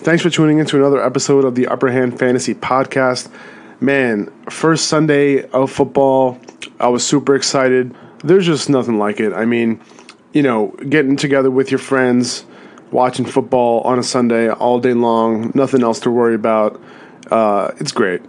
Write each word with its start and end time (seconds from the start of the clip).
Thanks 0.00 0.22
for 0.22 0.30
tuning 0.30 0.58
in 0.58 0.66
to 0.66 0.76
another 0.76 1.04
episode 1.04 1.44
of 1.44 1.56
the 1.56 1.66
Upper 1.66 1.90
Hand 1.90 2.20
Fantasy 2.20 2.54
Podcast. 2.54 3.28
Man, 3.80 4.32
first 4.48 4.86
Sunday 4.86 5.42
of 5.50 5.72
football, 5.72 6.38
I 6.78 6.86
was 6.86 7.04
super 7.04 7.34
excited. 7.34 7.94
There's 8.22 8.46
just 8.46 8.70
nothing 8.70 8.98
like 8.98 9.18
it. 9.18 9.32
I 9.32 9.44
mean, 9.44 9.80
you 10.32 10.42
know, 10.42 10.68
getting 10.88 11.16
together 11.16 11.50
with 11.50 11.72
your 11.72 11.80
friends, 11.80 12.44
watching 12.92 13.24
football 13.24 13.80
on 13.80 13.98
a 13.98 14.04
Sunday 14.04 14.48
all 14.48 14.78
day 14.78 14.94
long, 14.94 15.50
nothing 15.56 15.82
else 15.82 15.98
to 16.00 16.12
worry 16.12 16.36
about. 16.36 16.80
Uh, 17.28 17.72
it's 17.78 17.90
great. 17.90 18.22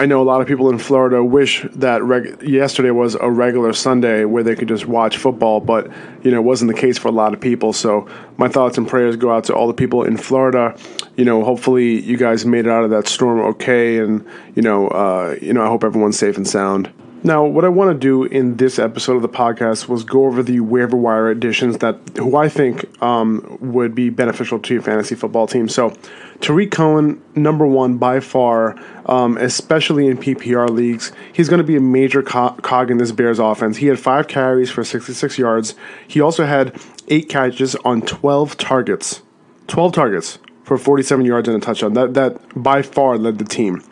I 0.00 0.06
know 0.06 0.22
a 0.22 0.24
lot 0.24 0.40
of 0.40 0.46
people 0.46 0.70
in 0.70 0.78
Florida 0.78 1.22
wish 1.22 1.62
that 1.74 2.02
reg- 2.02 2.42
yesterday 2.42 2.90
was 2.90 3.16
a 3.16 3.30
regular 3.30 3.74
Sunday 3.74 4.24
where 4.24 4.42
they 4.42 4.56
could 4.56 4.66
just 4.66 4.86
watch 4.86 5.18
football, 5.18 5.60
but 5.60 5.90
you 6.22 6.30
know 6.30 6.38
it 6.38 6.44
wasn't 6.44 6.74
the 6.74 6.80
case 6.80 6.96
for 6.96 7.08
a 7.08 7.12
lot 7.12 7.34
of 7.34 7.40
people. 7.40 7.74
So 7.74 8.08
my 8.38 8.48
thoughts 8.48 8.78
and 8.78 8.88
prayers 8.88 9.16
go 9.16 9.30
out 9.30 9.44
to 9.44 9.54
all 9.54 9.66
the 9.66 9.74
people 9.74 10.02
in 10.02 10.16
Florida. 10.16 10.74
You 11.16 11.26
know, 11.26 11.44
hopefully 11.44 12.00
you 12.00 12.16
guys 12.16 12.46
made 12.46 12.64
it 12.64 12.70
out 12.70 12.82
of 12.82 12.88
that 12.88 13.08
storm 13.08 13.40
okay, 13.40 13.98
and 13.98 14.26
you 14.54 14.62
know, 14.62 14.88
uh, 14.88 15.36
you 15.42 15.52
know, 15.52 15.62
I 15.62 15.66
hope 15.66 15.84
everyone's 15.84 16.18
safe 16.18 16.38
and 16.38 16.48
sound. 16.48 16.90
Now, 17.22 17.44
what 17.44 17.66
I 17.66 17.68
want 17.68 17.90
to 17.92 17.98
do 17.98 18.24
in 18.24 18.56
this 18.56 18.78
episode 18.78 19.16
of 19.16 19.22
the 19.22 19.28
podcast 19.28 19.88
was 19.88 20.04
go 20.04 20.24
over 20.24 20.42
the 20.42 20.60
waiver 20.60 20.96
wire 20.96 21.28
additions 21.28 21.78
that 21.78 21.98
who 22.16 22.36
I 22.36 22.48
think 22.48 22.86
um, 23.02 23.58
would 23.60 23.94
be 23.94 24.08
beneficial 24.08 24.58
to 24.58 24.72
your 24.72 24.82
fantasy 24.82 25.14
football 25.14 25.46
team. 25.46 25.68
So, 25.68 25.94
Tarik 26.40 26.70
Cohen, 26.70 27.22
number 27.34 27.66
one 27.66 27.98
by 27.98 28.20
far, 28.20 28.74
um, 29.04 29.36
especially 29.36 30.06
in 30.06 30.16
PPR 30.16 30.70
leagues, 30.70 31.12
he's 31.30 31.50
going 31.50 31.58
to 31.58 31.64
be 31.64 31.76
a 31.76 31.80
major 31.80 32.22
co- 32.22 32.56
cog 32.62 32.90
in 32.90 32.96
this 32.96 33.12
Bears 33.12 33.38
offense. 33.38 33.76
He 33.76 33.88
had 33.88 34.00
five 34.00 34.26
carries 34.26 34.70
for 34.70 34.82
66 34.82 35.36
yards. 35.36 35.74
He 36.08 36.22
also 36.22 36.46
had 36.46 36.80
eight 37.08 37.28
catches 37.28 37.74
on 37.76 38.00
12 38.00 38.56
targets. 38.56 39.20
12 39.66 39.92
targets 39.92 40.38
for 40.64 40.78
47 40.78 41.26
yards 41.26 41.48
and 41.48 41.62
a 41.62 41.64
touchdown. 41.64 41.92
That 41.92 42.14
that 42.14 42.40
by 42.54 42.80
far 42.80 43.18
led 43.18 43.38
the 43.38 43.44
team 43.44 43.82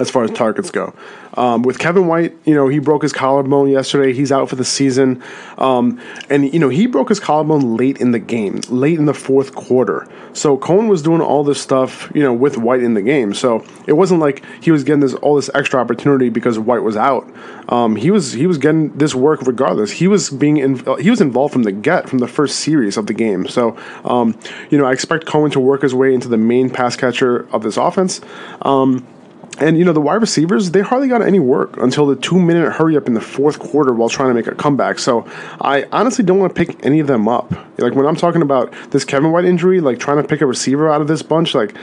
as 0.00 0.10
far 0.10 0.24
as 0.24 0.30
targets 0.30 0.70
go. 0.70 0.94
Um, 1.34 1.62
with 1.62 1.78
Kevin 1.78 2.06
White, 2.06 2.36
you 2.44 2.54
know, 2.54 2.68
he 2.68 2.78
broke 2.78 3.02
his 3.02 3.12
collarbone 3.12 3.68
yesterday. 3.68 4.12
He's 4.12 4.32
out 4.32 4.48
for 4.48 4.56
the 4.56 4.64
season. 4.64 5.22
Um, 5.58 6.00
and, 6.30 6.52
you 6.52 6.58
know, 6.58 6.68
he 6.68 6.86
broke 6.86 7.08
his 7.08 7.20
collarbone 7.20 7.76
late 7.76 7.98
in 7.98 8.12
the 8.12 8.18
game, 8.18 8.60
late 8.68 8.98
in 8.98 9.06
the 9.06 9.14
fourth 9.14 9.54
quarter. 9.54 10.08
So 10.32 10.56
Cohen 10.56 10.88
was 10.88 11.02
doing 11.02 11.20
all 11.20 11.44
this 11.44 11.60
stuff, 11.60 12.10
you 12.14 12.22
know, 12.22 12.32
with 12.32 12.58
White 12.58 12.82
in 12.82 12.94
the 12.94 13.02
game. 13.02 13.34
So 13.34 13.64
it 13.86 13.92
wasn't 13.92 14.20
like 14.20 14.44
he 14.62 14.70
was 14.70 14.84
getting 14.84 15.00
this 15.00 15.14
all 15.14 15.36
this 15.36 15.50
extra 15.54 15.80
opportunity 15.80 16.28
because 16.28 16.58
White 16.58 16.82
was 16.82 16.96
out. 16.96 17.28
Um, 17.68 17.96
he 17.96 18.10
was 18.10 18.32
he 18.32 18.46
was 18.46 18.58
getting 18.58 18.90
this 18.98 19.14
work 19.14 19.42
regardless. 19.42 19.92
He 19.92 20.08
was 20.08 20.30
being 20.30 20.56
in, 20.56 20.84
he 21.00 21.10
was 21.10 21.20
involved 21.20 21.52
from 21.52 21.62
the 21.62 21.72
get 21.72 22.08
from 22.08 22.18
the 22.18 22.28
first 22.28 22.60
series 22.60 22.96
of 22.96 23.06
the 23.06 23.14
game. 23.14 23.46
So 23.46 23.76
um, 24.04 24.38
you 24.70 24.78
know, 24.78 24.84
I 24.84 24.92
expect 24.92 25.26
Cohen 25.26 25.50
to 25.52 25.60
work 25.60 25.82
his 25.82 25.94
way 25.94 26.12
into 26.12 26.28
the 26.28 26.36
main 26.36 26.68
pass 26.68 26.96
catcher 26.96 27.48
of 27.52 27.62
this 27.62 27.76
offense. 27.76 28.20
Um, 28.62 29.06
and 29.60 29.78
you 29.78 29.84
know 29.84 29.92
the 29.92 30.00
wide 30.00 30.20
receivers, 30.20 30.70
they 30.70 30.80
hardly 30.80 31.08
got 31.08 31.22
any 31.22 31.40
work 31.40 31.76
until 31.76 32.06
the 32.06 32.16
two-minute 32.16 32.72
hurry 32.72 32.96
up 32.96 33.06
in 33.06 33.14
the 33.14 33.20
fourth 33.20 33.58
quarter 33.58 33.92
while 33.92 34.08
trying 34.08 34.30
to 34.30 34.34
make 34.34 34.46
a 34.46 34.54
comeback. 34.54 34.98
So 34.98 35.26
I 35.60 35.86
honestly 35.92 36.24
don't 36.24 36.38
want 36.38 36.54
to 36.54 36.64
pick 36.64 36.84
any 36.84 37.00
of 37.00 37.06
them 37.06 37.28
up. 37.28 37.52
Like 37.78 37.94
when 37.94 38.06
I'm 38.06 38.16
talking 38.16 38.42
about 38.42 38.72
this 38.90 39.04
Kevin 39.04 39.32
White 39.32 39.44
injury, 39.44 39.80
like 39.80 39.98
trying 39.98 40.20
to 40.20 40.28
pick 40.28 40.40
a 40.40 40.46
receiver 40.46 40.90
out 40.90 41.00
of 41.00 41.08
this 41.08 41.22
bunch, 41.22 41.54
like 41.54 41.74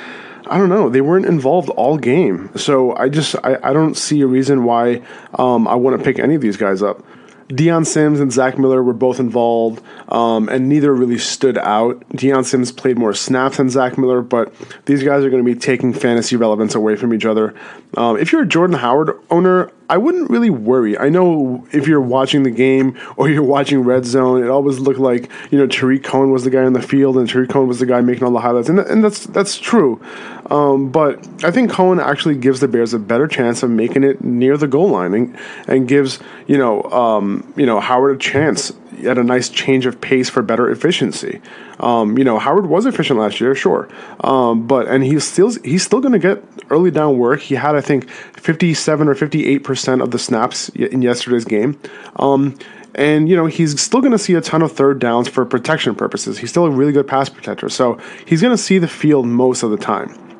I 0.48 0.58
don't 0.58 0.70
know, 0.70 0.90
they 0.90 1.02
weren't 1.02 1.26
involved 1.26 1.70
all 1.70 1.98
game. 1.98 2.50
So 2.58 2.96
I 2.96 3.10
just 3.10 3.36
I, 3.44 3.58
I 3.64 3.74
don't 3.74 3.96
see 3.96 4.22
a 4.22 4.28
reason 4.28 4.64
why 4.64 5.02
um, 5.36 5.68
I 5.68 5.76
want 5.76 5.98
to 5.98 6.04
pick 6.04 6.20
any 6.20 6.36
of 6.36 6.42
these 6.42 6.58
guys 6.58 6.82
up. 6.82 7.04
Dion 7.56 7.86
Sims 7.86 8.20
and 8.20 8.32
Zach 8.32 8.58
Miller 8.58 8.82
were 8.82 8.94
both 8.94 9.20
involved, 9.20 9.84
um, 10.10 10.50
and 10.50 10.70
neither 10.70 10.94
really 10.94 11.18
stood 11.18 11.58
out. 11.58 12.04
Dion 12.10 12.44
Sims 12.44 12.72
played 12.72 12.98
more 12.98 13.14
snaps 13.14 13.58
than 13.58 13.70
Zach 13.70 13.98
Miller, 13.98 14.22
but 14.22 14.54
these 14.86 15.04
guys 15.04 15.24
are 15.24 15.30
going 15.30 15.44
to 15.44 15.54
be 15.54 15.60
taking 15.60 15.94
fantasy 15.94 16.36
relevance 16.36 16.76
away 16.76 16.96
from 16.96 17.14
each 17.14 17.26
other. 17.26 17.54
Um, 17.98 18.18
if 18.18 18.32
you're 18.32 18.44
a 18.44 18.48
Jordan 18.48 18.78
Howard 18.78 19.20
owner, 19.30 19.72
I 19.92 19.98
wouldn't 19.98 20.30
really 20.30 20.50
worry. 20.50 20.98
I 20.98 21.10
know 21.10 21.68
if 21.74 21.86
you're 21.86 22.00
watching 22.00 22.44
the 22.44 22.50
game 22.50 22.98
or 23.18 23.30
you're 23.30 23.44
watching 23.44 23.82
Red 23.82 24.06
Zone, 24.06 24.42
it 24.42 24.50
always 24.50 24.80
looked 24.80 25.02
like 25.02 25.30
you 25.52 25.58
know 25.58 25.68
Tarik 25.68 26.02
Cohen 26.02 26.32
was 26.32 26.46
the 26.46 26.50
guy 26.50 26.64
on 26.64 26.72
the 26.72 26.82
field 26.82 27.18
and 27.18 27.28
Tarik 27.28 27.50
Cohen 27.50 27.68
was 27.68 27.80
the 27.80 27.86
guy 27.86 28.00
making 28.00 28.24
all 28.24 28.32
the 28.32 28.40
highlights, 28.40 28.70
and, 28.70 28.80
and 28.80 29.04
that's 29.04 29.26
that's 29.26 29.58
true. 29.60 30.02
Um, 30.50 30.92
but 30.92 31.28
I 31.44 31.52
think 31.52 31.72
Cohen 31.72 32.00
actually 32.00 32.36
gives 32.36 32.62
the 32.62 32.70
Bears 32.70 32.94
a 32.94 33.00
better 33.00 33.28
chance 33.28 33.64
of 33.64 33.70
making 33.70 34.06
it 34.06 34.24
near 34.24 34.56
the 34.56 34.68
goal 34.68 34.92
line 34.92 35.14
and, 35.14 35.38
and 35.68 35.90
gives 35.90 36.20
you 36.48 36.58
know 36.58 36.84
um, 36.84 37.54
you 37.58 37.66
know 37.66 37.82
Howard 37.82 38.16
a 38.16 38.18
chance 38.18 38.72
at 39.06 39.18
a 39.18 39.24
nice 39.24 39.50
change 39.50 39.86
of 39.86 40.00
pace 40.02 40.30
for 40.30 40.42
better 40.42 40.70
efficiency. 40.70 41.42
Um, 41.80 42.18
you 42.18 42.24
know, 42.24 42.40
Howard 42.40 42.68
was 42.68 42.86
efficient 42.86 43.20
last 43.20 43.42
year, 43.42 43.56
sure, 43.56 43.90
um, 44.22 44.68
but 44.68 44.88
and 44.88 45.04
he's 45.04 45.24
still 45.24 45.52
he's 45.64 45.84
still 45.84 46.00
going 46.00 46.14
to 46.14 46.20
get 46.20 46.44
early 46.70 46.92
down 46.92 47.18
work. 47.18 47.42
He 47.42 47.56
had, 47.56 47.76
I 47.76 47.82
think, 47.82 48.10
fifty 48.10 48.74
seven 48.74 49.08
or 49.08 49.16
fifty 49.16 49.48
eight 49.48 49.64
percent 49.64 50.02
of 50.02 50.12
the 50.12 50.20
snaps 50.20 50.70
in 50.70 51.02
yesterday's 51.02 51.46
game. 51.46 51.80
Um, 52.18 52.58
and 52.96 53.30
you 53.30 53.36
know 53.36 53.46
he's 53.46 53.80
still 53.82 54.02
going 54.02 54.12
to 54.12 54.20
see 54.20 54.34
a 54.34 54.42
ton 54.42 54.62
of 54.62 54.72
third 54.72 55.00
downs 55.00 55.28
for 55.28 55.46
protection 55.46 55.96
purposes. 55.96 56.38
He's 56.38 56.50
still 56.50 56.66
a 56.66 56.72
really 56.72 56.92
good 56.92 57.08
pass 57.08 57.30
protector, 57.30 57.70
so 57.70 58.00
he's 58.26 58.42
going 58.42 58.56
to 58.56 58.62
see 58.62 58.78
the 58.78 58.88
field 58.88 59.26
most 59.26 59.64
of 59.64 59.72
the 59.72 59.78
time. 59.78 60.31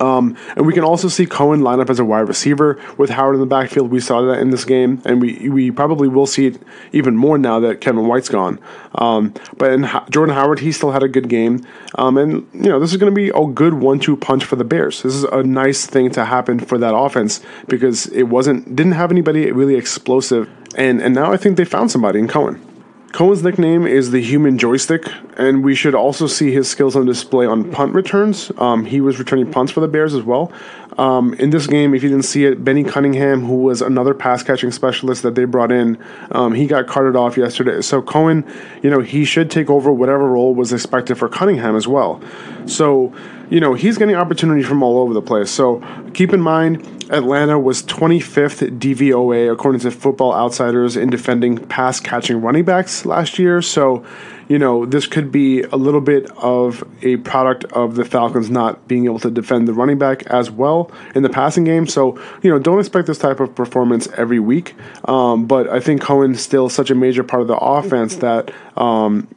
Um, 0.00 0.36
and 0.56 0.66
we 0.66 0.72
can 0.72 0.84
also 0.84 1.08
see 1.08 1.26
Cohen 1.26 1.60
line 1.60 1.80
up 1.80 1.90
as 1.90 1.98
a 1.98 2.04
wide 2.04 2.28
receiver 2.28 2.80
with 2.96 3.10
Howard 3.10 3.34
in 3.34 3.40
the 3.40 3.46
backfield. 3.46 3.90
We 3.90 4.00
saw 4.00 4.22
that 4.22 4.40
in 4.40 4.50
this 4.50 4.64
game, 4.64 5.02
and 5.04 5.20
we 5.20 5.48
we 5.48 5.70
probably 5.70 6.08
will 6.08 6.26
see 6.26 6.46
it 6.46 6.60
even 6.92 7.16
more 7.16 7.38
now 7.38 7.60
that 7.60 7.80
Kevin 7.80 8.06
White's 8.06 8.28
gone. 8.28 8.58
Um, 8.94 9.34
but 9.56 9.72
in 9.72 9.88
Jordan 10.10 10.34
Howard, 10.34 10.60
he 10.60 10.72
still 10.72 10.92
had 10.92 11.02
a 11.02 11.08
good 11.08 11.28
game, 11.28 11.66
um, 11.96 12.16
and 12.16 12.46
you 12.52 12.68
know 12.68 12.80
this 12.80 12.92
is 12.92 12.96
going 12.96 13.12
to 13.12 13.16
be 13.16 13.30
a 13.30 13.46
good 13.46 13.74
one-two 13.74 14.16
punch 14.16 14.44
for 14.44 14.56
the 14.56 14.64
Bears. 14.64 15.02
This 15.02 15.14
is 15.14 15.24
a 15.24 15.42
nice 15.42 15.86
thing 15.86 16.10
to 16.10 16.24
happen 16.24 16.58
for 16.58 16.78
that 16.78 16.94
offense 16.94 17.40
because 17.68 18.06
it 18.08 18.24
wasn't 18.24 18.76
didn't 18.76 18.92
have 18.92 19.10
anybody 19.10 19.50
really 19.52 19.76
explosive, 19.76 20.48
and 20.76 21.00
and 21.00 21.14
now 21.14 21.32
I 21.32 21.36
think 21.36 21.56
they 21.56 21.64
found 21.64 21.90
somebody 21.90 22.18
in 22.18 22.28
Cohen. 22.28 22.67
Cohen's 23.12 23.42
nickname 23.42 23.86
is 23.86 24.10
the 24.10 24.20
human 24.20 24.58
joystick, 24.58 25.06
and 25.38 25.64
we 25.64 25.74
should 25.74 25.94
also 25.94 26.26
see 26.26 26.52
his 26.52 26.68
skills 26.68 26.94
on 26.94 27.06
display 27.06 27.46
on 27.46 27.70
punt 27.70 27.94
returns. 27.94 28.52
Um, 28.58 28.84
he 28.84 29.00
was 29.00 29.18
returning 29.18 29.50
punts 29.50 29.72
for 29.72 29.80
the 29.80 29.88
Bears 29.88 30.14
as 30.14 30.22
well. 30.22 30.52
Um, 30.98 31.32
in 31.34 31.50
this 31.50 31.66
game, 31.66 31.94
if 31.94 32.02
you 32.02 32.10
didn't 32.10 32.24
see 32.24 32.44
it, 32.44 32.62
Benny 32.64 32.84
Cunningham, 32.84 33.44
who 33.44 33.56
was 33.62 33.80
another 33.80 34.12
pass 34.14 34.42
catching 34.42 34.72
specialist 34.72 35.22
that 35.22 35.36
they 35.36 35.44
brought 35.46 35.72
in, 35.72 35.96
um, 36.32 36.52
he 36.52 36.66
got 36.66 36.86
carted 36.86 37.16
off 37.16 37.36
yesterday. 37.36 37.80
So 37.80 38.02
Cohen, 38.02 38.44
you 38.82 38.90
know, 38.90 39.00
he 39.00 39.24
should 39.24 39.50
take 39.50 39.70
over 39.70 39.92
whatever 39.92 40.26
role 40.26 40.54
was 40.54 40.72
expected 40.72 41.16
for 41.16 41.28
Cunningham 41.28 41.76
as 41.76 41.86
well. 41.86 42.20
So, 42.66 43.14
you 43.48 43.60
know, 43.60 43.74
he's 43.74 43.96
getting 43.96 44.16
opportunity 44.16 44.62
from 44.62 44.82
all 44.82 44.98
over 44.98 45.14
the 45.14 45.22
place. 45.22 45.50
So 45.50 45.82
keep 46.14 46.32
in 46.32 46.40
mind, 46.40 46.97
Atlanta 47.10 47.58
was 47.58 47.82
25th 47.84 48.78
DVOA 48.78 49.50
according 49.50 49.80
to 49.80 49.90
Football 49.90 50.34
Outsiders 50.34 50.96
in 50.96 51.08
defending 51.08 51.56
pass 51.56 52.00
catching 52.00 52.40
running 52.40 52.64
backs 52.64 53.06
last 53.06 53.38
year. 53.38 53.62
So, 53.62 54.04
you 54.48 54.58
know, 54.58 54.84
this 54.84 55.06
could 55.06 55.32
be 55.32 55.62
a 55.62 55.76
little 55.76 56.02
bit 56.02 56.30
of 56.36 56.84
a 57.02 57.16
product 57.18 57.64
of 57.64 57.94
the 57.94 58.04
Falcons 58.04 58.50
not 58.50 58.86
being 58.88 59.06
able 59.06 59.20
to 59.20 59.30
defend 59.30 59.68
the 59.68 59.72
running 59.72 59.98
back 59.98 60.26
as 60.26 60.50
well 60.50 60.90
in 61.14 61.22
the 61.22 61.30
passing 61.30 61.64
game. 61.64 61.86
So, 61.86 62.20
you 62.42 62.50
know, 62.50 62.58
don't 62.58 62.78
expect 62.78 63.06
this 63.06 63.18
type 63.18 63.40
of 63.40 63.54
performance 63.54 64.08
every 64.16 64.40
week. 64.40 64.74
Um, 65.06 65.46
but 65.46 65.68
I 65.68 65.80
think 65.80 66.02
Cohen's 66.02 66.42
still 66.42 66.68
such 66.68 66.90
a 66.90 66.94
major 66.94 67.24
part 67.24 67.40
of 67.40 67.48
the 67.48 67.56
offense 67.56 68.16
that 68.16 68.52
um, 68.76 69.28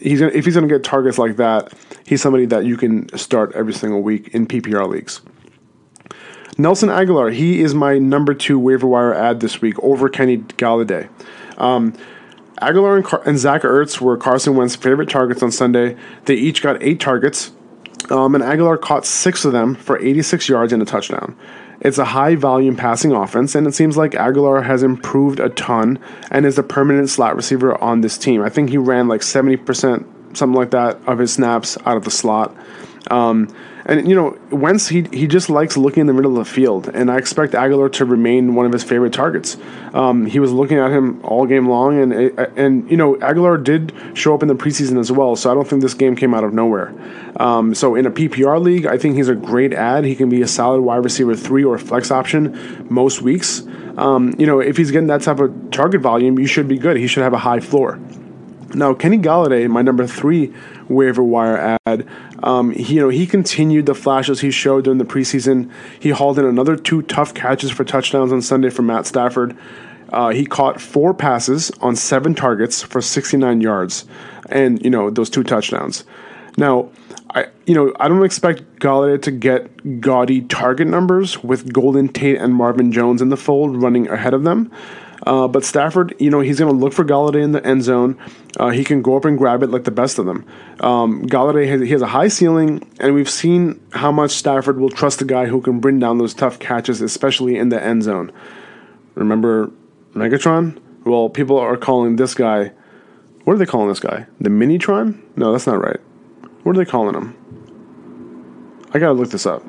he's 0.00 0.20
gonna, 0.20 0.32
if 0.32 0.44
he's 0.44 0.54
going 0.54 0.68
to 0.68 0.74
get 0.74 0.82
targets 0.82 1.18
like 1.18 1.36
that, 1.36 1.72
he's 2.06 2.20
somebody 2.20 2.46
that 2.46 2.64
you 2.64 2.76
can 2.76 3.16
start 3.16 3.52
every 3.54 3.72
single 3.72 4.02
week 4.02 4.28
in 4.28 4.46
PPR 4.46 4.88
leagues. 4.88 5.20
Nelson 6.62 6.88
Agholor, 6.88 7.32
he 7.32 7.60
is 7.60 7.74
my 7.74 7.98
number 7.98 8.34
two 8.34 8.58
waiver 8.58 8.86
wire 8.86 9.14
ad 9.14 9.40
this 9.40 9.60
week 9.60 9.78
over 9.80 10.08
Kenny 10.08 10.38
Golladay. 10.38 11.08
Um, 11.58 11.94
Agholor 12.60 12.96
and, 12.96 13.04
Car- 13.04 13.22
and 13.24 13.38
Zach 13.38 13.62
Ertz 13.62 14.00
were 14.00 14.16
Carson 14.16 14.54
Wentz's 14.54 14.76
favorite 14.76 15.08
targets 15.08 15.42
on 15.42 15.50
Sunday. 15.50 15.96
They 16.26 16.34
each 16.34 16.62
got 16.62 16.82
eight 16.82 17.00
targets, 17.00 17.52
um, 18.10 18.34
and 18.34 18.44
Agholor 18.44 18.80
caught 18.80 19.06
six 19.06 19.44
of 19.44 19.52
them 19.52 19.74
for 19.74 20.00
86 20.00 20.48
yards 20.48 20.72
and 20.72 20.82
a 20.82 20.86
touchdown. 20.86 21.36
It's 21.80 21.96
a 21.96 22.04
high 22.04 22.34
volume 22.34 22.76
passing 22.76 23.12
offense, 23.12 23.54
and 23.54 23.66
it 23.66 23.74
seems 23.74 23.96
like 23.96 24.12
Agholor 24.12 24.64
has 24.64 24.82
improved 24.82 25.40
a 25.40 25.48
ton 25.48 25.98
and 26.30 26.44
is 26.44 26.58
a 26.58 26.62
permanent 26.62 27.08
slot 27.08 27.36
receiver 27.36 27.80
on 27.82 28.02
this 28.02 28.18
team. 28.18 28.42
I 28.42 28.50
think 28.50 28.68
he 28.68 28.76
ran 28.76 29.08
like 29.08 29.22
70%, 29.22 30.36
something 30.36 30.58
like 30.58 30.72
that, 30.72 30.98
of 31.06 31.18
his 31.18 31.32
snaps 31.32 31.78
out 31.86 31.96
of 31.96 32.04
the 32.04 32.10
slot. 32.10 32.54
Um, 33.10 33.48
and 33.90 34.08
you 34.08 34.14
know, 34.14 34.38
Wentz 34.50 34.86
he 34.86 35.02
he 35.12 35.26
just 35.26 35.50
likes 35.50 35.76
looking 35.76 36.02
in 36.02 36.06
the 36.06 36.12
middle 36.12 36.38
of 36.38 36.46
the 36.46 36.50
field, 36.50 36.88
and 36.94 37.10
I 37.10 37.18
expect 37.18 37.54
Agholor 37.54 37.92
to 37.94 38.04
remain 38.04 38.54
one 38.54 38.64
of 38.64 38.72
his 38.72 38.84
favorite 38.84 39.12
targets. 39.12 39.56
Um, 39.92 40.26
he 40.26 40.38
was 40.38 40.52
looking 40.52 40.78
at 40.78 40.92
him 40.92 41.20
all 41.24 41.44
game 41.44 41.68
long, 41.68 42.00
and 42.00 42.12
and 42.56 42.88
you 42.88 42.96
know 42.96 43.16
Agholor 43.16 43.62
did 43.62 43.92
show 44.14 44.32
up 44.32 44.42
in 44.42 44.48
the 44.48 44.54
preseason 44.54 45.00
as 45.00 45.10
well, 45.10 45.34
so 45.34 45.50
I 45.50 45.54
don't 45.54 45.66
think 45.66 45.82
this 45.82 45.94
game 45.94 46.14
came 46.14 46.34
out 46.34 46.44
of 46.44 46.54
nowhere. 46.54 46.94
Um, 47.34 47.74
so 47.74 47.96
in 47.96 48.06
a 48.06 48.12
PPR 48.12 48.62
league, 48.62 48.86
I 48.86 48.96
think 48.96 49.16
he's 49.16 49.28
a 49.28 49.34
great 49.34 49.72
ad. 49.72 50.04
He 50.04 50.14
can 50.14 50.28
be 50.28 50.40
a 50.40 50.46
solid 50.46 50.82
wide 50.82 51.02
receiver 51.02 51.34
three 51.34 51.64
or 51.64 51.76
flex 51.76 52.12
option 52.12 52.86
most 52.88 53.22
weeks. 53.22 53.64
Um, 53.96 54.36
you 54.38 54.46
know, 54.46 54.60
if 54.60 54.76
he's 54.76 54.92
getting 54.92 55.08
that 55.08 55.22
type 55.22 55.40
of 55.40 55.72
target 55.72 56.00
volume, 56.00 56.38
you 56.38 56.46
should 56.46 56.68
be 56.68 56.78
good. 56.78 56.96
He 56.96 57.08
should 57.08 57.24
have 57.24 57.32
a 57.32 57.38
high 57.38 57.58
floor. 57.58 57.98
Now, 58.72 58.94
Kenny 58.94 59.18
Golladay, 59.18 59.68
my 59.68 59.82
number 59.82 60.06
three 60.06 60.54
waiver 60.90 61.22
wire 61.22 61.78
ad, 61.86 62.06
um, 62.42 62.72
he, 62.72 62.94
you 62.94 63.00
know, 63.00 63.08
he 63.08 63.26
continued 63.26 63.86
the 63.86 63.94
flashes 63.94 64.40
he 64.40 64.50
showed 64.50 64.84
during 64.84 64.98
the 64.98 65.04
preseason. 65.04 65.70
He 65.98 66.10
hauled 66.10 66.38
in 66.38 66.44
another 66.44 66.76
two 66.76 67.02
tough 67.02 67.32
catches 67.32 67.70
for 67.70 67.84
touchdowns 67.84 68.32
on 68.32 68.42
Sunday 68.42 68.70
for 68.70 68.82
Matt 68.82 69.06
Stafford. 69.06 69.56
Uh, 70.12 70.30
he 70.30 70.44
caught 70.44 70.80
four 70.80 71.14
passes 71.14 71.70
on 71.80 71.94
seven 71.94 72.34
targets 72.34 72.82
for 72.82 73.00
69 73.00 73.60
yards, 73.60 74.06
and 74.48 74.82
you 74.84 74.90
know 74.90 75.08
those 75.08 75.30
two 75.30 75.44
touchdowns. 75.44 76.04
Now, 76.56 76.90
I 77.32 77.46
you 77.66 77.74
know 77.74 77.92
I 78.00 78.08
don't 78.08 78.24
expect 78.24 78.62
Golladay 78.80 79.22
to 79.22 79.30
get 79.30 80.00
gaudy 80.00 80.42
target 80.42 80.88
numbers 80.88 81.42
with 81.44 81.72
Golden 81.72 82.08
Tate 82.08 82.38
and 82.38 82.54
Marvin 82.54 82.90
Jones 82.90 83.22
in 83.22 83.28
the 83.28 83.36
fold 83.36 83.80
running 83.80 84.08
ahead 84.08 84.34
of 84.34 84.42
them. 84.42 84.70
Uh, 85.26 85.46
but 85.48 85.64
Stafford, 85.64 86.14
you 86.18 86.30
know, 86.30 86.40
he's 86.40 86.58
going 86.58 86.72
to 86.72 86.78
look 86.78 86.92
for 86.92 87.04
Golladay 87.04 87.42
in 87.42 87.52
the 87.52 87.64
end 87.64 87.82
zone. 87.82 88.18
Uh, 88.58 88.70
he 88.70 88.84
can 88.84 89.02
go 89.02 89.16
up 89.16 89.24
and 89.24 89.36
grab 89.36 89.62
it 89.62 89.70
like 89.70 89.84
the 89.84 89.90
best 89.90 90.18
of 90.18 90.26
them. 90.26 90.46
Um, 90.80 91.26
Golladay 91.26 91.68
has, 91.68 91.80
he 91.82 91.88
has 91.88 92.02
a 92.02 92.06
high 92.06 92.28
ceiling, 92.28 92.88
and 92.98 93.14
we've 93.14 93.30
seen 93.30 93.80
how 93.92 94.10
much 94.10 94.32
Stafford 94.32 94.80
will 94.80 94.90
trust 94.90 95.20
a 95.20 95.24
guy 95.24 95.46
who 95.46 95.60
can 95.60 95.80
bring 95.80 95.98
down 95.98 96.18
those 96.18 96.34
tough 96.34 96.58
catches, 96.58 97.00
especially 97.00 97.56
in 97.56 97.68
the 97.68 97.82
end 97.82 98.02
zone. 98.02 98.32
Remember 99.14 99.70
Megatron? 100.14 100.80
Well, 101.04 101.28
people 101.28 101.58
are 101.58 101.76
calling 101.76 102.16
this 102.16 102.34
guy. 102.34 102.72
What 103.44 103.54
are 103.54 103.58
they 103.58 103.66
calling 103.66 103.88
this 103.88 104.00
guy? 104.00 104.26
The 104.40 104.50
Minitron? 104.50 105.20
No, 105.36 105.52
that's 105.52 105.66
not 105.66 105.82
right. 105.82 106.00
What 106.62 106.76
are 106.76 106.84
they 106.84 106.90
calling 106.90 107.14
him? 107.14 107.36
I 108.92 108.98
gotta 108.98 109.12
look 109.12 109.30
this 109.30 109.46
up. 109.46 109.62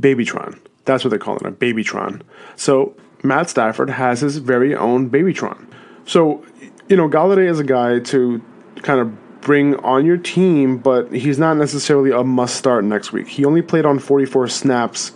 Babytron. 0.00 0.58
That's 0.84 1.04
what 1.04 1.10
they're 1.10 1.18
calling 1.18 1.44
him, 1.44 1.56
Babytron. 1.56 2.22
So 2.56 2.96
Matt 3.22 3.50
Stafford 3.50 3.90
has 3.90 4.20
his 4.20 4.38
very 4.38 4.74
own 4.74 5.10
Babytron. 5.10 5.66
So, 6.06 6.44
you 6.88 6.96
know, 6.96 7.08
Golladay 7.08 7.48
is 7.48 7.58
a 7.58 7.64
guy 7.64 8.00
to 8.00 8.42
kind 8.82 9.00
of 9.00 9.40
bring 9.40 9.76
on 9.76 10.04
your 10.04 10.16
team, 10.16 10.78
but 10.78 11.12
he's 11.12 11.38
not 11.38 11.56
necessarily 11.56 12.10
a 12.10 12.22
must 12.22 12.56
start 12.56 12.84
next 12.84 13.12
week. 13.12 13.28
He 13.28 13.44
only 13.44 13.62
played 13.62 13.86
on 13.86 13.98
44 13.98 14.48
snaps. 14.48 15.12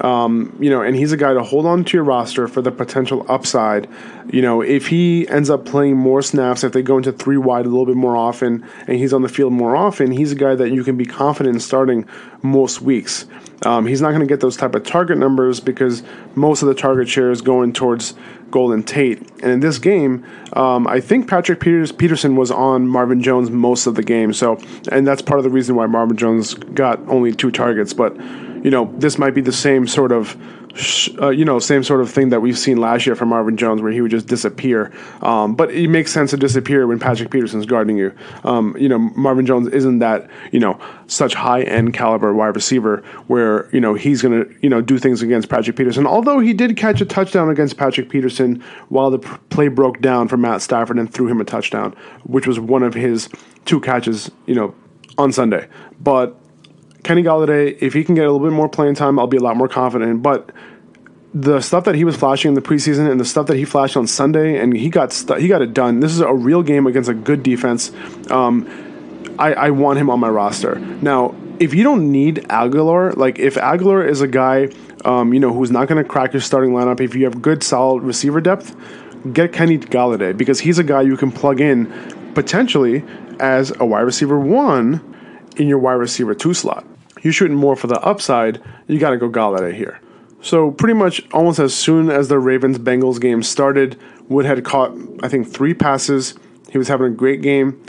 Um, 0.00 0.56
you 0.58 0.70
know, 0.70 0.82
and 0.82 0.96
he's 0.96 1.12
a 1.12 1.16
guy 1.16 1.34
to 1.34 1.42
hold 1.42 1.66
on 1.66 1.84
to 1.84 1.96
your 1.96 2.04
roster 2.04 2.48
for 2.48 2.62
the 2.62 2.70
potential 2.70 3.26
upside. 3.28 3.88
You 4.30 4.40
know, 4.40 4.62
if 4.62 4.86
he 4.88 5.28
ends 5.28 5.50
up 5.50 5.66
playing 5.66 5.96
more 5.96 6.22
snaps, 6.22 6.64
if 6.64 6.72
they 6.72 6.82
go 6.82 6.96
into 6.96 7.12
three 7.12 7.36
wide 7.36 7.66
a 7.66 7.68
little 7.68 7.86
bit 7.86 7.96
more 7.96 8.16
often, 8.16 8.66
and 8.86 8.96
he's 8.96 9.12
on 9.12 9.22
the 9.22 9.28
field 9.28 9.52
more 9.52 9.76
often, 9.76 10.10
he's 10.10 10.32
a 10.32 10.36
guy 10.36 10.54
that 10.54 10.70
you 10.70 10.82
can 10.82 10.96
be 10.96 11.04
confident 11.04 11.54
in 11.54 11.60
starting 11.60 12.06
most 12.42 12.80
weeks. 12.80 13.26
Um, 13.64 13.86
he's 13.86 14.00
not 14.00 14.08
going 14.08 14.20
to 14.20 14.26
get 14.26 14.40
those 14.40 14.56
type 14.56 14.74
of 14.74 14.84
target 14.84 15.18
numbers 15.18 15.60
because 15.60 16.02
most 16.34 16.62
of 16.62 16.68
the 16.68 16.74
target 16.74 17.08
share 17.08 17.30
is 17.30 17.42
going 17.42 17.72
towards 17.72 18.14
Golden 18.50 18.82
Tate. 18.82 19.20
And 19.42 19.52
in 19.52 19.60
this 19.60 19.78
game, 19.78 20.24
um, 20.54 20.86
I 20.86 21.00
think 21.00 21.28
Patrick 21.28 21.60
Peters, 21.60 21.92
Peterson 21.92 22.34
was 22.36 22.50
on 22.50 22.88
Marvin 22.88 23.22
Jones 23.22 23.50
most 23.50 23.86
of 23.86 23.94
the 23.94 24.02
game. 24.02 24.32
So, 24.32 24.58
and 24.90 25.06
that's 25.06 25.22
part 25.22 25.38
of 25.38 25.44
the 25.44 25.50
reason 25.50 25.76
why 25.76 25.86
Marvin 25.86 26.16
Jones 26.16 26.54
got 26.54 26.98
only 27.08 27.32
two 27.32 27.50
targets. 27.50 27.92
But 27.92 28.16
you 28.62 28.70
know, 28.70 28.92
this 28.96 29.18
might 29.18 29.34
be 29.34 29.40
the 29.40 29.52
same 29.52 29.86
sort 29.86 30.12
of 30.12 30.36
uh, 31.20 31.28
you 31.28 31.44
know, 31.44 31.58
same 31.58 31.82
sort 31.82 32.00
of 32.00 32.10
thing 32.10 32.30
that 32.30 32.40
we've 32.40 32.58
seen 32.58 32.78
last 32.78 33.04
year 33.04 33.14
from 33.14 33.28
Marvin 33.28 33.56
Jones, 33.56 33.82
where 33.82 33.92
he 33.92 34.00
would 34.00 34.10
just 34.10 34.26
disappear. 34.26 34.90
Um, 35.20 35.54
but 35.54 35.70
it 35.70 35.88
makes 35.88 36.10
sense 36.10 36.30
to 36.30 36.36
disappear 36.36 36.86
when 36.86 36.98
Patrick 36.98 37.30
Peterson's 37.30 37.66
guarding 37.66 37.98
you. 37.98 38.12
Um, 38.44 38.74
you 38.78 38.88
know, 38.88 38.98
Marvin 38.98 39.44
Jones 39.44 39.68
isn't 39.68 39.98
that 39.98 40.30
you 40.50 40.60
know 40.60 40.80
such 41.06 41.34
high 41.34 41.62
end 41.62 41.92
caliber 41.92 42.32
wide 42.32 42.54
receiver 42.54 42.98
where 43.26 43.68
you 43.74 43.80
know 43.80 43.94
he's 43.94 44.22
to 44.22 44.54
you 44.62 44.70
know 44.70 44.80
do 44.80 44.98
things 44.98 45.20
against 45.20 45.48
Patrick 45.48 45.76
Peterson. 45.76 46.06
Although 46.06 46.38
he 46.38 46.52
did 46.54 46.76
catch 46.76 47.00
a 47.00 47.04
touchdown 47.04 47.50
against 47.50 47.76
Patrick 47.76 48.08
Peterson 48.08 48.62
while 48.88 49.10
the 49.10 49.18
play 49.18 49.68
broke 49.68 50.00
down 50.00 50.28
for 50.28 50.36
Matt 50.36 50.62
Stafford 50.62 50.98
and 50.98 51.12
threw 51.12 51.28
him 51.28 51.40
a 51.40 51.44
touchdown, 51.44 51.94
which 52.24 52.46
was 52.46 52.58
one 52.58 52.82
of 52.82 52.94
his 52.94 53.28
two 53.66 53.80
catches. 53.80 54.30
You 54.46 54.54
know, 54.54 54.74
on 55.18 55.32
Sunday, 55.32 55.68
but 56.00 56.38
Kenny 57.02 57.22
Golladay, 57.22 57.76
if 57.80 57.94
he 57.94 58.04
can 58.04 58.14
get 58.14 58.26
a 58.26 58.32
little 58.32 58.46
bit 58.46 58.54
more 58.54 58.68
playing 58.68 58.94
time, 58.94 59.18
I'll 59.18 59.26
be 59.26 59.36
a 59.36 59.42
lot 59.42 59.56
more 59.56 59.68
confident. 59.68 60.22
But 60.22 60.50
the 61.34 61.60
stuff 61.60 61.84
that 61.84 61.94
he 61.94 62.04
was 62.04 62.16
flashing 62.16 62.50
in 62.50 62.54
the 62.54 62.62
preseason 62.62 63.10
and 63.10 63.18
the 63.18 63.24
stuff 63.24 63.46
that 63.46 63.56
he 63.56 63.64
flashed 63.64 63.96
on 63.96 64.06
Sunday, 64.06 64.58
and 64.58 64.76
he 64.76 64.88
got 64.88 65.12
he 65.38 65.48
got 65.48 65.62
it 65.62 65.74
done. 65.74 66.00
This 66.00 66.12
is 66.12 66.20
a 66.20 66.32
real 66.32 66.62
game 66.62 66.86
against 66.86 67.08
a 67.08 67.14
good 67.14 67.42
defense. 67.42 67.90
Um, 68.30 68.68
I, 69.38 69.54
I 69.54 69.70
want 69.70 69.98
him 69.98 70.10
on 70.10 70.20
my 70.20 70.28
roster 70.28 70.78
now. 70.78 71.34
If 71.58 71.74
you 71.74 71.84
don't 71.84 72.10
need 72.10 72.36
Agholor, 72.48 73.16
like 73.16 73.38
if 73.38 73.54
Agholor 73.54 74.06
is 74.06 74.20
a 74.20 74.26
guy, 74.26 74.68
um, 75.04 75.32
you 75.32 75.38
know, 75.38 75.52
who's 75.52 75.70
not 75.70 75.86
going 75.86 76.02
to 76.02 76.08
crack 76.08 76.32
your 76.32 76.40
starting 76.40 76.72
lineup, 76.72 77.00
if 77.00 77.14
you 77.14 77.24
have 77.24 77.40
good 77.40 77.62
solid 77.62 78.02
receiver 78.02 78.40
depth, 78.40 78.74
get 79.32 79.52
Kenny 79.52 79.78
Golladay 79.78 80.36
because 80.36 80.60
he's 80.60 80.78
a 80.78 80.84
guy 80.84 81.02
you 81.02 81.16
can 81.16 81.30
plug 81.30 81.60
in 81.60 81.86
potentially 82.34 83.04
as 83.38 83.72
a 83.78 83.84
wide 83.84 84.00
receiver 84.00 84.38
one 84.38 85.00
in 85.56 85.68
your 85.68 85.78
wide 85.78 85.94
receiver 85.94 86.34
two 86.34 86.52
slot. 86.52 86.84
You're 87.22 87.32
shooting 87.32 87.56
more 87.56 87.76
for 87.76 87.86
the 87.86 88.00
upside, 88.00 88.60
you 88.88 88.98
got 88.98 89.10
to 89.10 89.16
go 89.16 89.30
Golladay 89.30 89.74
here. 89.74 90.00
So 90.42 90.72
pretty 90.72 90.94
much 90.94 91.22
almost 91.32 91.60
as 91.60 91.72
soon 91.72 92.10
as 92.10 92.28
the 92.28 92.38
Ravens 92.38 92.78
Bengals 92.78 93.20
game 93.20 93.42
started, 93.42 93.98
Wood 94.28 94.44
had 94.44 94.64
caught 94.64 94.92
I 95.22 95.28
think 95.28 95.48
three 95.48 95.72
passes. 95.72 96.34
He 96.70 96.78
was 96.78 96.88
having 96.88 97.06
a 97.06 97.14
great 97.14 97.42
game, 97.42 97.82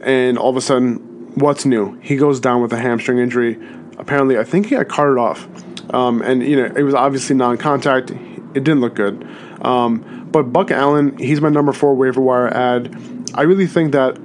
and 0.00 0.38
all 0.38 0.48
of 0.48 0.56
a 0.56 0.60
sudden, 0.60 0.96
what's 1.34 1.64
new? 1.64 1.98
He 2.00 2.16
goes 2.16 2.40
down 2.40 2.62
with 2.62 2.72
a 2.72 2.78
hamstring 2.78 3.18
injury. 3.18 3.58
Apparently, 3.98 4.38
I 4.38 4.44
think 4.44 4.66
he 4.66 4.76
got 4.76 4.88
carted 4.88 5.18
off, 5.18 5.48
um, 5.92 6.22
and 6.22 6.42
you 6.42 6.56
know 6.56 6.72
it 6.74 6.82
was 6.82 6.94
obviously 6.94 7.34
non-contact. 7.36 8.10
It 8.10 8.64
didn't 8.64 8.80
look 8.80 8.94
good. 8.94 9.26
Um, 9.60 10.28
but 10.30 10.44
Buck 10.44 10.70
Allen, 10.70 11.18
he's 11.18 11.40
my 11.40 11.48
number 11.48 11.72
four 11.72 11.94
waiver 11.94 12.20
wire 12.20 12.48
ad. 12.48 12.96
I 13.34 13.42
really 13.42 13.66
think 13.66 13.92
that 13.92 14.18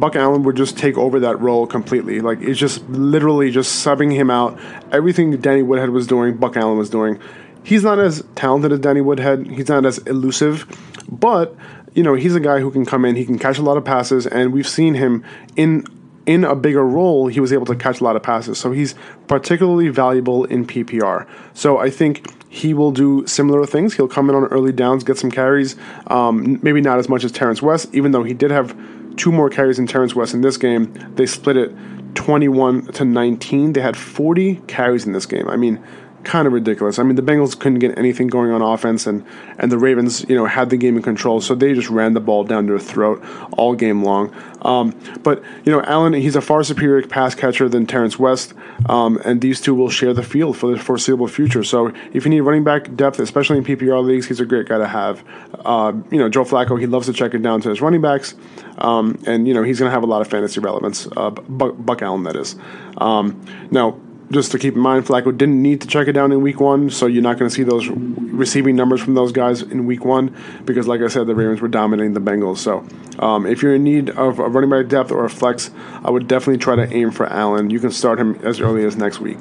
Buck 0.00 0.16
Allen 0.16 0.42
would 0.44 0.56
just 0.56 0.78
take 0.78 0.96
over 0.96 1.20
that 1.20 1.38
role 1.40 1.66
completely. 1.66 2.20
Like 2.20 2.40
it's 2.40 2.58
just 2.58 2.88
literally 2.88 3.50
just 3.50 3.84
subbing 3.84 4.12
him 4.12 4.30
out. 4.30 4.58
Everything 4.90 5.36
Danny 5.36 5.62
Woodhead 5.62 5.90
was 5.90 6.06
doing, 6.06 6.38
Buck 6.38 6.56
Allen 6.56 6.78
was 6.78 6.88
doing. 6.90 7.20
He's 7.62 7.84
not 7.84 7.98
as 7.98 8.24
talented 8.34 8.72
as 8.72 8.80
Danny 8.80 9.02
Woodhead. 9.02 9.46
He's 9.46 9.68
not 9.68 9.84
as 9.84 9.98
elusive, 9.98 10.66
but 11.10 11.54
you 11.94 12.02
know, 12.02 12.14
he's 12.14 12.34
a 12.34 12.40
guy 12.40 12.60
who 12.60 12.70
can 12.70 12.86
come 12.86 13.04
in, 13.04 13.16
he 13.16 13.26
can 13.26 13.38
catch 13.38 13.58
a 13.58 13.62
lot 13.62 13.76
of 13.76 13.84
passes, 13.84 14.26
and 14.26 14.52
we've 14.52 14.68
seen 14.68 14.94
him 14.94 15.24
in 15.54 15.84
in 16.26 16.44
a 16.44 16.54
bigger 16.54 16.86
role, 16.86 17.26
he 17.26 17.40
was 17.40 17.52
able 17.52 17.66
to 17.66 17.74
catch 17.74 18.00
a 18.00 18.04
lot 18.04 18.14
of 18.14 18.22
passes. 18.22 18.58
So 18.58 18.72
he's 18.72 18.94
particularly 19.26 19.88
valuable 19.88 20.44
in 20.44 20.66
PPR. 20.66 21.26
So 21.54 21.78
I 21.78 21.90
think 21.90 22.32
he 22.48 22.72
will 22.74 22.92
do 22.92 23.26
similar 23.26 23.66
things. 23.66 23.94
He'll 23.94 24.08
come 24.08 24.28
in 24.28 24.36
on 24.36 24.44
early 24.44 24.72
downs, 24.72 25.02
get 25.02 25.18
some 25.18 25.30
carries. 25.30 25.76
Um, 26.06 26.60
maybe 26.62 26.80
not 26.80 26.98
as 26.98 27.08
much 27.08 27.24
as 27.24 27.32
Terrence 27.32 27.62
West, 27.62 27.88
even 27.92 28.12
though 28.12 28.22
he 28.22 28.34
did 28.34 28.50
have 28.50 28.76
two 29.16 29.32
more 29.32 29.50
carries 29.50 29.76
than 29.76 29.86
Terrence 29.86 30.14
West 30.14 30.34
in 30.34 30.40
this 30.40 30.56
game. 30.56 30.92
They 31.14 31.26
split 31.26 31.56
it 31.56 31.72
21 32.14 32.86
to 32.92 33.04
19. 33.04 33.72
They 33.72 33.80
had 33.80 33.96
40 33.96 34.56
carries 34.66 35.06
in 35.06 35.12
this 35.12 35.26
game. 35.26 35.48
I 35.48 35.56
mean, 35.56 35.82
kind 36.24 36.46
of 36.46 36.52
ridiculous. 36.52 36.98
I 36.98 37.02
mean, 37.02 37.16
the 37.16 37.22
Bengals 37.22 37.58
couldn't 37.58 37.78
get 37.78 37.96
anything 37.98 38.28
going 38.28 38.50
on 38.50 38.62
offense, 38.62 39.06
and 39.06 39.24
and 39.58 39.70
the 39.70 39.78
Ravens, 39.78 40.24
you 40.28 40.36
know, 40.36 40.46
had 40.46 40.70
the 40.70 40.76
game 40.76 40.96
in 40.96 41.02
control, 41.02 41.40
so 41.40 41.54
they 41.54 41.74
just 41.74 41.90
ran 41.90 42.14
the 42.14 42.20
ball 42.20 42.44
down 42.44 42.66
their 42.66 42.78
throat 42.78 43.22
all 43.52 43.74
game 43.74 44.02
long. 44.02 44.34
Um, 44.62 44.98
but 45.22 45.42
you 45.64 45.72
know, 45.72 45.82
Allen, 45.82 46.12
he's 46.12 46.36
a 46.36 46.40
far 46.40 46.62
superior 46.62 47.06
pass 47.06 47.34
catcher 47.34 47.68
than 47.68 47.86
Terrence 47.86 48.18
West, 48.18 48.54
um, 48.88 49.20
and 49.24 49.40
these 49.40 49.60
two 49.60 49.74
will 49.74 49.90
share 49.90 50.12
the 50.12 50.22
field 50.22 50.56
for 50.56 50.70
the 50.70 50.78
foreseeable 50.78 51.28
future. 51.28 51.64
So 51.64 51.92
if 52.12 52.24
you 52.24 52.30
need 52.30 52.40
running 52.40 52.64
back 52.64 52.94
depth, 52.96 53.18
especially 53.18 53.58
in 53.58 53.64
PPR 53.64 54.04
leagues, 54.04 54.26
he's 54.26 54.40
a 54.40 54.46
great 54.46 54.68
guy 54.68 54.78
to 54.78 54.88
have. 54.88 55.24
Uh, 55.64 55.92
you 56.10 56.18
know, 56.18 56.28
Joe 56.28 56.44
Flacco, 56.44 56.78
he 56.78 56.86
loves 56.86 57.06
to 57.06 57.12
check 57.12 57.34
it 57.34 57.42
down 57.42 57.60
to 57.62 57.70
his 57.70 57.80
running 57.80 58.00
backs, 58.00 58.34
um, 58.78 59.20
and 59.26 59.48
you 59.48 59.54
know 59.54 59.62
he's 59.62 59.78
going 59.78 59.88
to 59.88 59.94
have 59.94 60.02
a 60.02 60.06
lot 60.06 60.20
of 60.20 60.28
fantasy 60.28 60.60
relevance. 60.60 61.08
Uh, 61.16 61.30
Buck, 61.30 61.74
Buck 61.78 62.02
Allen, 62.02 62.24
that 62.24 62.36
is. 62.36 62.56
Um, 62.98 63.40
now 63.70 63.98
just 64.30 64.52
to 64.52 64.58
keep 64.58 64.74
in 64.74 64.80
mind, 64.80 65.06
Flacco 65.06 65.36
didn't 65.36 65.60
need 65.60 65.80
to 65.80 65.88
check 65.88 66.06
it 66.06 66.12
down 66.12 66.30
in 66.30 66.40
week 66.40 66.60
one, 66.60 66.88
so 66.88 67.06
you're 67.06 67.22
not 67.22 67.38
going 67.38 67.48
to 67.48 67.54
see 67.54 67.64
those 67.64 67.88
receiving 67.88 68.76
numbers 68.76 69.00
from 69.00 69.14
those 69.14 69.32
guys 69.32 69.62
in 69.62 69.86
week 69.86 70.04
one 70.04 70.36
because, 70.64 70.86
like 70.86 71.00
I 71.00 71.08
said, 71.08 71.26
the 71.26 71.34
Ravens 71.34 71.60
were 71.60 71.68
dominating 71.68 72.14
the 72.14 72.20
Bengals. 72.20 72.58
So, 72.58 72.86
um, 73.18 73.44
if 73.44 73.62
you're 73.62 73.74
in 73.74 73.82
need 73.82 74.10
of 74.10 74.38
a 74.38 74.48
running 74.48 74.70
back 74.70 74.88
depth 74.88 75.10
or 75.10 75.24
a 75.24 75.30
flex, 75.30 75.70
I 76.04 76.10
would 76.10 76.28
definitely 76.28 76.58
try 76.58 76.76
to 76.76 76.92
aim 76.94 77.10
for 77.10 77.26
Allen. 77.26 77.70
You 77.70 77.80
can 77.80 77.90
start 77.90 78.20
him 78.20 78.36
as 78.44 78.60
early 78.60 78.84
as 78.84 78.96
next 78.96 79.20
week. 79.20 79.38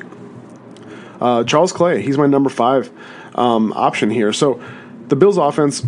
Uh, 1.22 1.44
Charles 1.44 1.72
Clay, 1.72 2.02
he's 2.02 2.18
my 2.18 2.26
number 2.26 2.50
five 2.50 2.92
um, 3.36 3.72
option 3.74 4.10
here. 4.10 4.34
So, 4.34 4.62
the 5.10 5.16
Bills' 5.16 5.38
offense 5.38 5.86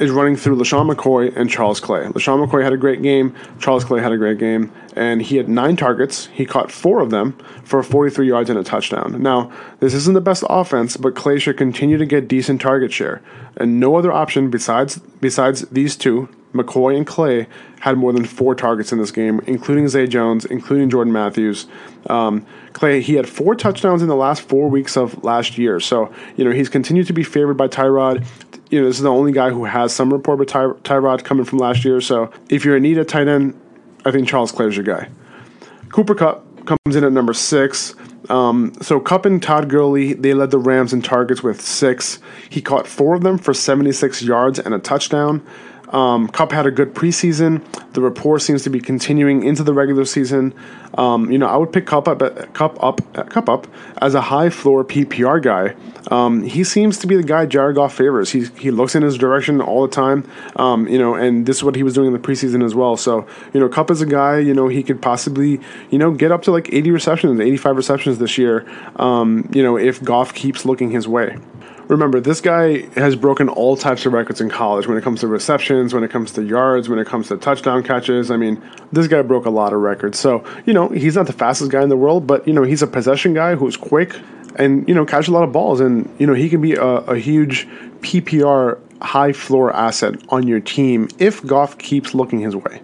is 0.00 0.10
running 0.10 0.34
through 0.34 0.56
LeSean 0.56 0.90
McCoy 0.90 1.34
and 1.36 1.50
Charles 1.50 1.78
Clay. 1.78 2.04
LeSean 2.04 2.44
McCoy 2.44 2.64
had 2.64 2.72
a 2.72 2.76
great 2.78 3.02
game. 3.02 3.34
Charles 3.58 3.84
Clay 3.84 4.00
had 4.00 4.12
a 4.12 4.16
great 4.16 4.38
game. 4.38 4.72
And 4.96 5.20
he 5.20 5.36
had 5.36 5.48
nine 5.48 5.76
targets. 5.76 6.26
He 6.26 6.46
caught 6.46 6.72
four 6.72 7.00
of 7.00 7.10
them 7.10 7.38
for 7.64 7.82
43 7.82 8.26
yards 8.26 8.50
and 8.50 8.58
a 8.58 8.64
touchdown. 8.64 9.22
Now, 9.22 9.52
this 9.78 9.94
isn't 9.94 10.14
the 10.14 10.20
best 10.20 10.42
offense, 10.48 10.96
but 10.96 11.14
Clay 11.14 11.38
should 11.38 11.58
continue 11.58 11.98
to 11.98 12.06
get 12.06 12.28
decent 12.28 12.60
target 12.60 12.92
share. 12.92 13.22
And 13.56 13.78
no 13.78 13.96
other 13.96 14.10
option 14.10 14.50
besides 14.50 14.98
besides 15.20 15.62
these 15.68 15.96
two, 15.96 16.28
McCoy 16.54 16.96
and 16.96 17.06
Clay, 17.06 17.46
had 17.80 17.96
more 17.96 18.12
than 18.12 18.24
four 18.24 18.54
targets 18.54 18.92
in 18.92 18.98
this 18.98 19.10
game, 19.10 19.40
including 19.46 19.86
Zay 19.88 20.06
Jones, 20.06 20.44
including 20.44 20.90
Jordan 20.90 21.12
Matthews. 21.12 21.66
Um, 22.08 22.44
Clay, 22.72 23.00
he 23.00 23.14
had 23.14 23.28
four 23.28 23.54
touchdowns 23.54 24.02
in 24.02 24.08
the 24.08 24.16
last 24.16 24.42
four 24.42 24.68
weeks 24.68 24.96
of 24.96 25.22
last 25.22 25.58
year. 25.58 25.78
So, 25.78 26.12
you 26.36 26.44
know, 26.44 26.50
he's 26.50 26.68
continued 26.68 27.06
to 27.06 27.12
be 27.12 27.22
favored 27.22 27.54
by 27.54 27.68
Tyrod 27.68 28.26
you 28.70 28.80
know, 28.80 28.86
this 28.86 28.96
is 28.96 29.02
the 29.02 29.10
only 29.10 29.32
guy 29.32 29.50
who 29.50 29.64
has 29.64 29.92
some 29.92 30.12
rapport 30.12 30.36
with 30.36 30.48
Ty- 30.48 30.78
Tyrod 30.84 31.24
coming 31.24 31.44
from 31.44 31.58
last 31.58 31.84
year. 31.84 32.00
So 32.00 32.30
if 32.48 32.64
you're 32.64 32.76
in 32.76 32.82
need 32.84 32.98
of 32.98 33.06
tight 33.06 33.28
end, 33.28 33.60
I 34.04 34.10
think 34.12 34.28
Charles 34.28 34.52
Clay 34.52 34.66
is 34.66 34.76
your 34.76 34.84
guy. 34.84 35.08
Cooper 35.90 36.14
Kupp 36.14 36.66
comes 36.66 36.96
in 36.96 37.04
at 37.04 37.12
number 37.12 37.34
six. 37.34 37.94
Um, 38.28 38.72
so 38.80 39.00
Kupp 39.00 39.26
and 39.26 39.42
Todd 39.42 39.68
Gurley, 39.68 40.12
they 40.12 40.34
led 40.34 40.52
the 40.52 40.58
Rams 40.58 40.92
in 40.92 41.02
targets 41.02 41.42
with 41.42 41.60
six. 41.60 42.20
He 42.48 42.62
caught 42.62 42.86
four 42.86 43.16
of 43.16 43.22
them 43.22 43.38
for 43.38 43.52
76 43.52 44.22
yards 44.22 44.60
and 44.60 44.72
a 44.72 44.78
touchdown. 44.78 45.44
Um, 45.90 46.28
Kupp 46.28 46.52
had 46.52 46.66
a 46.66 46.70
good 46.70 46.94
preseason. 46.94 47.62
The 47.92 48.00
rapport 48.00 48.38
seems 48.38 48.62
to 48.64 48.70
be 48.70 48.80
continuing 48.80 49.42
into 49.42 49.62
the 49.62 49.74
regular 49.74 50.04
season. 50.04 50.54
Um, 50.94 51.30
you 51.30 51.38
know, 51.38 51.46
I 51.46 51.56
would 51.56 51.72
pick 51.72 51.86
Kupp 51.86 52.08
up, 52.08 52.20
Kupp 52.54 52.82
up, 52.82 53.30
Kupp 53.30 53.48
up 53.48 53.66
as 53.98 54.14
a 54.14 54.20
high 54.20 54.50
floor 54.50 54.84
PPR 54.84 55.42
guy. 55.42 55.74
Um, 56.10 56.42
he 56.42 56.64
seems 56.64 56.98
to 56.98 57.06
be 57.06 57.16
the 57.16 57.22
guy 57.22 57.46
Jared 57.46 57.76
Goff 57.76 57.94
favors. 57.94 58.30
He 58.30 58.46
he 58.58 58.70
looks 58.70 58.94
in 58.94 59.02
his 59.02 59.18
direction 59.18 59.60
all 59.60 59.82
the 59.82 59.94
time. 59.94 60.28
Um, 60.56 60.86
you 60.88 60.98
know, 60.98 61.14
and 61.14 61.46
this 61.46 61.58
is 61.58 61.64
what 61.64 61.76
he 61.76 61.82
was 61.82 61.94
doing 61.94 62.08
in 62.08 62.12
the 62.12 62.18
preseason 62.18 62.64
as 62.64 62.74
well. 62.74 62.96
So 62.96 63.26
you 63.52 63.60
know, 63.60 63.68
Kupp 63.68 63.90
is 63.90 64.00
a 64.00 64.06
guy. 64.06 64.38
You 64.38 64.54
know, 64.54 64.68
he 64.68 64.82
could 64.82 65.02
possibly 65.02 65.60
you 65.90 65.98
know 65.98 66.10
get 66.12 66.32
up 66.32 66.42
to 66.42 66.52
like 66.52 66.72
80 66.72 66.90
receptions, 66.90 67.40
85 67.40 67.76
receptions 67.76 68.18
this 68.18 68.38
year. 68.38 68.66
Um, 68.96 69.48
you 69.52 69.62
know, 69.62 69.76
if 69.76 70.02
Goff 70.02 70.34
keeps 70.34 70.64
looking 70.64 70.90
his 70.90 71.06
way 71.06 71.36
remember, 71.90 72.20
this 72.20 72.40
guy 72.40 72.82
has 72.94 73.16
broken 73.16 73.48
all 73.48 73.76
types 73.76 74.06
of 74.06 74.12
records 74.12 74.40
in 74.40 74.48
college 74.48 74.86
when 74.86 74.96
it 74.96 75.02
comes 75.02 75.20
to 75.20 75.26
receptions, 75.26 75.92
when 75.92 76.04
it 76.04 76.10
comes 76.10 76.32
to 76.32 76.44
yards, 76.44 76.88
when 76.88 76.98
it 76.98 77.06
comes 77.06 77.28
to 77.28 77.36
touchdown 77.36 77.82
catches. 77.82 78.30
I 78.30 78.36
mean, 78.36 78.62
this 78.92 79.08
guy 79.08 79.22
broke 79.22 79.44
a 79.44 79.50
lot 79.50 79.72
of 79.72 79.80
records. 79.80 80.18
So, 80.18 80.44
you 80.66 80.72
know, 80.72 80.88
he's 80.88 81.16
not 81.16 81.26
the 81.26 81.32
fastest 81.32 81.70
guy 81.70 81.82
in 81.82 81.88
the 81.88 81.96
world, 81.96 82.26
but, 82.26 82.46
you 82.46 82.54
know, 82.54 82.62
he's 82.62 82.82
a 82.82 82.86
possession 82.86 83.34
guy 83.34 83.56
who's 83.56 83.76
quick 83.76 84.16
and, 84.56 84.88
you 84.88 84.94
know, 84.94 85.04
catch 85.04 85.28
a 85.28 85.32
lot 85.32 85.42
of 85.42 85.52
balls. 85.52 85.80
And, 85.80 86.08
you 86.18 86.26
know, 86.26 86.34
he 86.34 86.48
can 86.48 86.60
be 86.60 86.74
a, 86.74 86.84
a 86.84 87.18
huge 87.18 87.66
PPR 88.00 88.78
high 89.02 89.32
floor 89.32 89.72
asset 89.72 90.14
on 90.28 90.46
your 90.46 90.60
team 90.60 91.08
if 91.18 91.44
Goff 91.44 91.76
keeps 91.78 92.14
looking 92.14 92.40
his 92.40 92.54
way. 92.54 92.80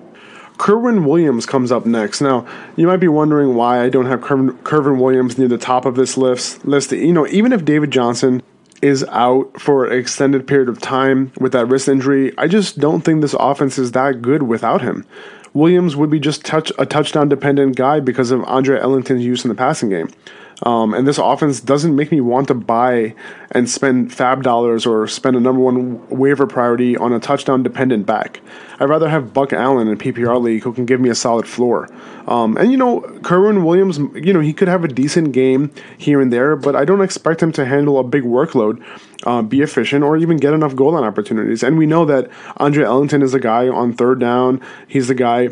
Kerwynn 0.58 1.04
Williams 1.04 1.44
comes 1.44 1.70
up 1.70 1.84
next. 1.84 2.22
Now, 2.22 2.46
you 2.76 2.86
might 2.86 2.96
be 2.96 3.08
wondering 3.08 3.54
why 3.54 3.84
I 3.84 3.90
don't 3.90 4.06
have 4.06 4.20
Kerwynn 4.20 4.98
Williams 4.98 5.36
near 5.36 5.48
the 5.48 5.58
top 5.58 5.84
of 5.84 5.96
this 5.96 6.16
list. 6.16 6.64
List, 6.64 6.92
you 6.92 7.12
know, 7.12 7.26
even 7.26 7.52
if 7.52 7.64
David 7.64 7.90
Johnson 7.90 8.42
is 8.86 9.04
out 9.08 9.60
for 9.60 9.86
an 9.86 9.98
extended 9.98 10.46
period 10.46 10.68
of 10.68 10.80
time 10.80 11.32
with 11.40 11.52
that 11.52 11.66
wrist 11.66 11.88
injury, 11.88 12.32
I 12.38 12.46
just 12.46 12.78
don't 12.78 13.02
think 13.02 13.20
this 13.20 13.34
offense 13.34 13.78
is 13.78 13.92
that 13.92 14.22
good 14.22 14.44
without 14.44 14.80
him. 14.80 15.04
Williams 15.54 15.96
would 15.96 16.10
be 16.10 16.20
just 16.20 16.44
touch 16.44 16.70
a 16.78 16.86
touchdown 16.86 17.28
dependent 17.28 17.76
guy 17.76 17.98
because 17.98 18.30
of 18.30 18.44
Andre 18.44 18.78
Ellington's 18.78 19.24
use 19.24 19.44
in 19.44 19.48
the 19.48 19.54
passing 19.54 19.88
game. 19.88 20.08
Um, 20.62 20.94
and 20.94 21.06
this 21.06 21.18
offense 21.18 21.60
doesn't 21.60 21.94
make 21.94 22.10
me 22.10 22.20
want 22.20 22.48
to 22.48 22.54
buy 22.54 23.14
and 23.50 23.68
spend 23.68 24.12
fab 24.12 24.42
dollars 24.42 24.86
or 24.86 25.06
spend 25.06 25.36
a 25.36 25.40
number 25.40 25.60
one 25.60 26.08
waiver 26.08 26.46
priority 26.46 26.96
on 26.96 27.12
a 27.12 27.20
touchdown 27.20 27.62
dependent 27.62 28.06
back. 28.06 28.40
I'd 28.80 28.88
rather 28.88 29.08
have 29.08 29.34
Buck 29.34 29.52
Allen 29.52 29.88
in 29.88 29.98
PPR 29.98 30.40
league 30.40 30.62
who 30.62 30.72
can 30.72 30.86
give 30.86 31.00
me 31.00 31.10
a 31.10 31.14
solid 31.14 31.46
floor. 31.46 31.88
Um, 32.26 32.56
and 32.56 32.70
you 32.70 32.76
know, 32.76 33.00
Kerwynn 33.20 33.64
Williams, 33.64 33.98
you 33.98 34.32
know, 34.32 34.40
he 34.40 34.52
could 34.52 34.68
have 34.68 34.82
a 34.82 34.88
decent 34.88 35.32
game 35.32 35.70
here 35.98 36.20
and 36.20 36.32
there, 36.32 36.56
but 36.56 36.74
I 36.74 36.84
don't 36.84 37.02
expect 37.02 37.42
him 37.42 37.52
to 37.52 37.64
handle 37.64 37.98
a 37.98 38.04
big 38.04 38.24
workload, 38.24 38.82
uh, 39.24 39.42
be 39.42 39.60
efficient, 39.60 40.04
or 40.04 40.16
even 40.16 40.38
get 40.38 40.54
enough 40.54 40.74
goal 40.74 40.92
line 40.92 41.04
opportunities. 41.04 41.62
And 41.62 41.78
we 41.78 41.86
know 41.86 42.04
that 42.06 42.30
Andre 42.56 42.84
Ellington 42.84 43.22
is 43.22 43.34
a 43.34 43.40
guy 43.40 43.68
on 43.68 43.92
third 43.92 44.20
down. 44.20 44.60
He's 44.88 45.08
the 45.08 45.14
guy 45.14 45.50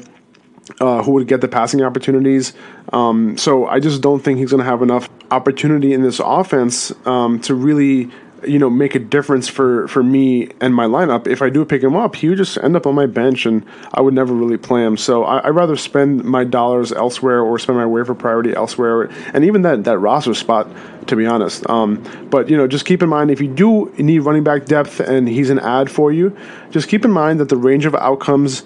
uh, 0.80 1.02
who 1.02 1.12
would 1.12 1.28
get 1.28 1.40
the 1.40 1.49
passing 1.49 1.83
opportunities. 1.83 2.52
Um, 2.92 3.37
so 3.37 3.66
I 3.66 3.80
just 3.80 4.00
don't 4.00 4.21
think 4.21 4.38
he's 4.38 4.50
going 4.50 4.62
to 4.62 4.68
have 4.68 4.83
enough 4.83 5.09
opportunity 5.30 5.92
in 5.92 6.02
this 6.02 6.21
offense 6.21 6.92
um, 7.06 7.40
to 7.40 7.54
really, 7.54 8.11
you 8.47 8.59
know, 8.59 8.71
make 8.71 8.94
a 8.94 8.99
difference 8.99 9.49
for 9.49 9.88
for 9.88 10.02
me 10.02 10.50
and 10.61 10.75
my 10.75 10.87
lineup. 10.87 11.26
If 11.26 11.42
I 11.42 11.50
do 11.50 11.64
pick 11.64 11.83
him 11.83 11.97
up, 11.97 12.16
he 12.16 12.28
would 12.28 12.38
just 12.38 12.59
end 12.59 12.76
up 12.76 12.87
on 12.87 12.94
my 12.94 13.06
bench, 13.06 13.47
and 13.47 13.64
I 13.92 14.00
would 14.00 14.14
never 14.14 14.35
really 14.35 14.59
play 14.59 14.85
him. 14.85 14.97
So 14.97 15.25
I, 15.25 15.47
would 15.47 15.56
rather 15.56 15.76
spend 15.76 16.25
my 16.25 16.44
dollars 16.44 16.92
elsewhere 16.92 17.40
or 17.40 17.59
spend 17.59 17.78
my 17.78 17.87
waiver 17.87 18.14
priority 18.14 18.54
elsewhere, 18.54 19.11
and 19.33 19.44
even 19.44 19.62
that 19.62 19.85
that 19.85 19.99
roster 19.99 20.35
spot. 20.35 20.68
To 21.09 21.16
be 21.16 21.26
honest, 21.26 21.68
um, 21.68 22.02
but 22.30 22.49
you 22.49 22.56
know, 22.56 22.66
just 22.66 22.87
keep 22.87 23.02
in 23.02 23.11
mind 23.11 23.30
if 23.30 23.38
you 23.38 23.49
do 23.49 23.92
need 23.99 24.21
running 24.21 24.42
back 24.42 24.64
depth 24.64 25.00
and 25.00 25.28
he's 25.28 25.50
an 25.50 25.59
ad 25.59 25.90
for 25.90 26.11
you, 26.11 26.35
just 26.71 26.88
keep 26.88 27.04
in 27.04 27.11
mind 27.11 27.40
that 27.40 27.50
the 27.50 27.59
range 27.59 27.85
of 27.85 27.94
outcomes 27.94 28.62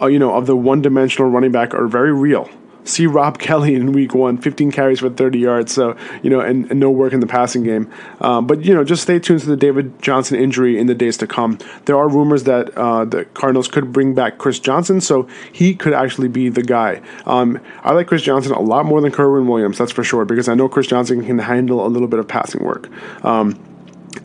uh, 0.00 0.06
you 0.06 0.18
know, 0.18 0.34
of 0.34 0.46
the 0.46 0.56
one-dimensional 0.56 1.30
running 1.30 1.52
back 1.52 1.74
are 1.74 1.86
very 1.86 2.12
real. 2.12 2.48
See 2.84 3.06
Rob 3.06 3.38
Kelley 3.40 3.74
in 3.74 3.92
week 3.92 4.14
one, 4.14 4.38
15 4.38 4.70
carries 4.70 5.00
for 5.00 5.10
30 5.10 5.38
yards, 5.38 5.72
so, 5.72 5.96
you 6.22 6.30
know, 6.30 6.40
and, 6.40 6.70
and 6.70 6.78
no 6.78 6.90
work 6.90 7.12
in 7.12 7.20
the 7.20 7.26
passing 7.26 7.64
game. 7.64 7.90
Um, 8.20 8.46
but, 8.46 8.64
you 8.64 8.72
know, 8.72 8.84
just 8.84 9.02
stay 9.02 9.18
tuned 9.18 9.40
to 9.40 9.46
the 9.46 9.56
David 9.56 10.00
Johnson 10.00 10.38
injury 10.38 10.78
in 10.78 10.86
the 10.86 10.94
days 10.94 11.16
to 11.18 11.26
come. 11.26 11.58
There 11.86 11.96
are 11.96 12.08
rumors 12.08 12.44
that 12.44 12.76
uh, 12.76 13.04
the 13.04 13.24
Cardinals 13.24 13.68
could 13.68 13.92
bring 13.92 14.14
back 14.14 14.38
Chris 14.38 14.60
Johnson, 14.60 15.00
so 15.00 15.28
he 15.52 15.74
could 15.74 15.92
actually 15.92 16.28
be 16.28 16.48
the 16.48 16.62
guy. 16.62 17.02
Um, 17.26 17.60
I 17.82 17.92
like 17.92 18.06
Chris 18.06 18.22
Johnson 18.22 18.52
a 18.52 18.60
lot 18.60 18.86
more 18.86 19.00
than 19.00 19.10
Kerwynn 19.12 19.48
Williams, 19.48 19.78
that's 19.78 19.92
for 19.92 20.04
sure, 20.04 20.24
because 20.24 20.48
I 20.48 20.54
know 20.54 20.68
Chris 20.68 20.86
Johnson 20.86 21.24
can 21.24 21.38
handle 21.38 21.84
a 21.84 21.88
little 21.88 22.08
bit 22.08 22.20
of 22.20 22.28
passing 22.28 22.62
work. 22.62 22.88
Um, 23.24 23.58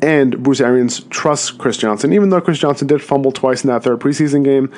and 0.01 0.41
Bruce 0.41 0.61
Arians 0.61 1.01
trusts 1.05 1.51
Chris 1.51 1.77
Johnson, 1.77 2.13
even 2.13 2.29
though 2.29 2.41
Chris 2.41 2.59
Johnson 2.59 2.87
did 2.87 3.01
fumble 3.01 3.31
twice 3.31 3.63
in 3.63 3.69
that 3.69 3.83
third 3.83 3.99
preseason 3.99 4.43
game. 4.43 4.71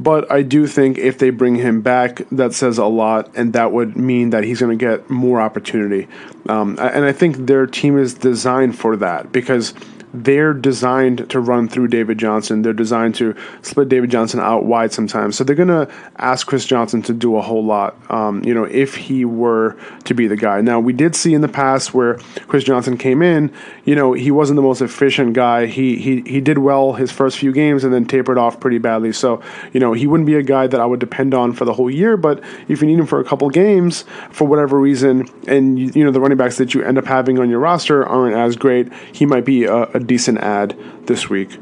But 0.00 0.32
I 0.32 0.40
do 0.40 0.66
think 0.66 0.96
if 0.96 1.18
they 1.18 1.28
bring 1.28 1.56
him 1.56 1.82
back, 1.82 2.22
that 2.32 2.54
says 2.54 2.78
a 2.78 2.86
lot, 2.86 3.30
and 3.36 3.52
that 3.52 3.70
would 3.70 3.98
mean 3.98 4.30
that 4.30 4.44
he's 4.44 4.58
going 4.58 4.76
to 4.76 4.82
get 4.82 5.10
more 5.10 5.42
opportunity. 5.42 6.08
Um, 6.48 6.78
and 6.80 7.04
I 7.04 7.12
think 7.12 7.36
their 7.36 7.66
team 7.66 7.98
is 7.98 8.14
designed 8.14 8.78
for 8.78 8.96
that 8.96 9.30
because 9.30 9.74
they're 10.12 10.52
designed 10.52 11.30
to 11.30 11.40
run 11.40 11.68
through 11.68 11.88
David 11.88 12.18
Johnson. 12.18 12.62
They're 12.62 12.72
designed 12.72 13.14
to 13.16 13.34
split 13.62 13.88
David 13.88 14.10
Johnson 14.10 14.40
out 14.40 14.64
wide 14.64 14.92
sometimes. 14.92 15.36
So 15.36 15.44
they're 15.44 15.56
going 15.56 15.68
to 15.68 15.88
ask 16.16 16.46
Chris 16.46 16.66
Johnson 16.66 17.02
to 17.02 17.12
do 17.12 17.36
a 17.36 17.42
whole 17.42 17.64
lot, 17.64 17.96
um, 18.10 18.42
you 18.44 18.52
know, 18.52 18.64
if 18.64 18.96
he 18.96 19.24
were 19.24 19.76
to 20.04 20.14
be 20.14 20.26
the 20.26 20.36
guy. 20.36 20.60
Now, 20.60 20.80
we 20.80 20.92
did 20.92 21.14
see 21.14 21.34
in 21.34 21.40
the 21.40 21.48
past 21.48 21.94
where 21.94 22.14
Chris 22.48 22.64
Johnson 22.64 22.96
came 22.96 23.22
in, 23.22 23.52
you 23.84 23.94
know, 23.94 24.12
he 24.12 24.30
wasn't 24.30 24.56
the 24.56 24.62
most 24.62 24.80
efficient 24.80 25.34
guy. 25.34 25.66
He, 25.66 25.96
he, 25.96 26.22
he 26.22 26.40
did 26.40 26.58
well 26.58 26.94
his 26.94 27.12
first 27.12 27.38
few 27.38 27.52
games 27.52 27.84
and 27.84 27.94
then 27.94 28.04
tapered 28.04 28.38
off 28.38 28.58
pretty 28.58 28.78
badly. 28.78 29.12
So, 29.12 29.40
you 29.72 29.80
know, 29.80 29.92
he 29.92 30.06
wouldn't 30.06 30.26
be 30.26 30.34
a 30.34 30.42
guy 30.42 30.66
that 30.66 30.80
I 30.80 30.86
would 30.86 31.00
depend 31.00 31.34
on 31.34 31.52
for 31.52 31.64
the 31.64 31.72
whole 31.72 31.90
year. 31.90 32.16
But 32.16 32.42
if 32.68 32.80
you 32.80 32.88
need 32.88 32.98
him 32.98 33.06
for 33.06 33.20
a 33.20 33.24
couple 33.24 33.48
games 33.50 34.04
for 34.30 34.46
whatever 34.46 34.78
reason, 34.78 35.28
and, 35.46 35.78
you, 35.78 35.92
you 35.94 36.04
know, 36.04 36.10
the 36.10 36.20
running 36.20 36.38
backs 36.38 36.58
that 36.58 36.74
you 36.74 36.82
end 36.82 36.98
up 36.98 37.04
having 37.04 37.38
on 37.38 37.48
your 37.48 37.60
roster 37.60 38.06
aren't 38.06 38.34
as 38.34 38.56
great, 38.56 38.92
he 39.12 39.24
might 39.24 39.44
be 39.44 39.64
a, 39.64 39.82
a 39.84 39.99
decent 40.06 40.38
ad 40.38 40.76
this 41.06 41.28
week. 41.28 41.52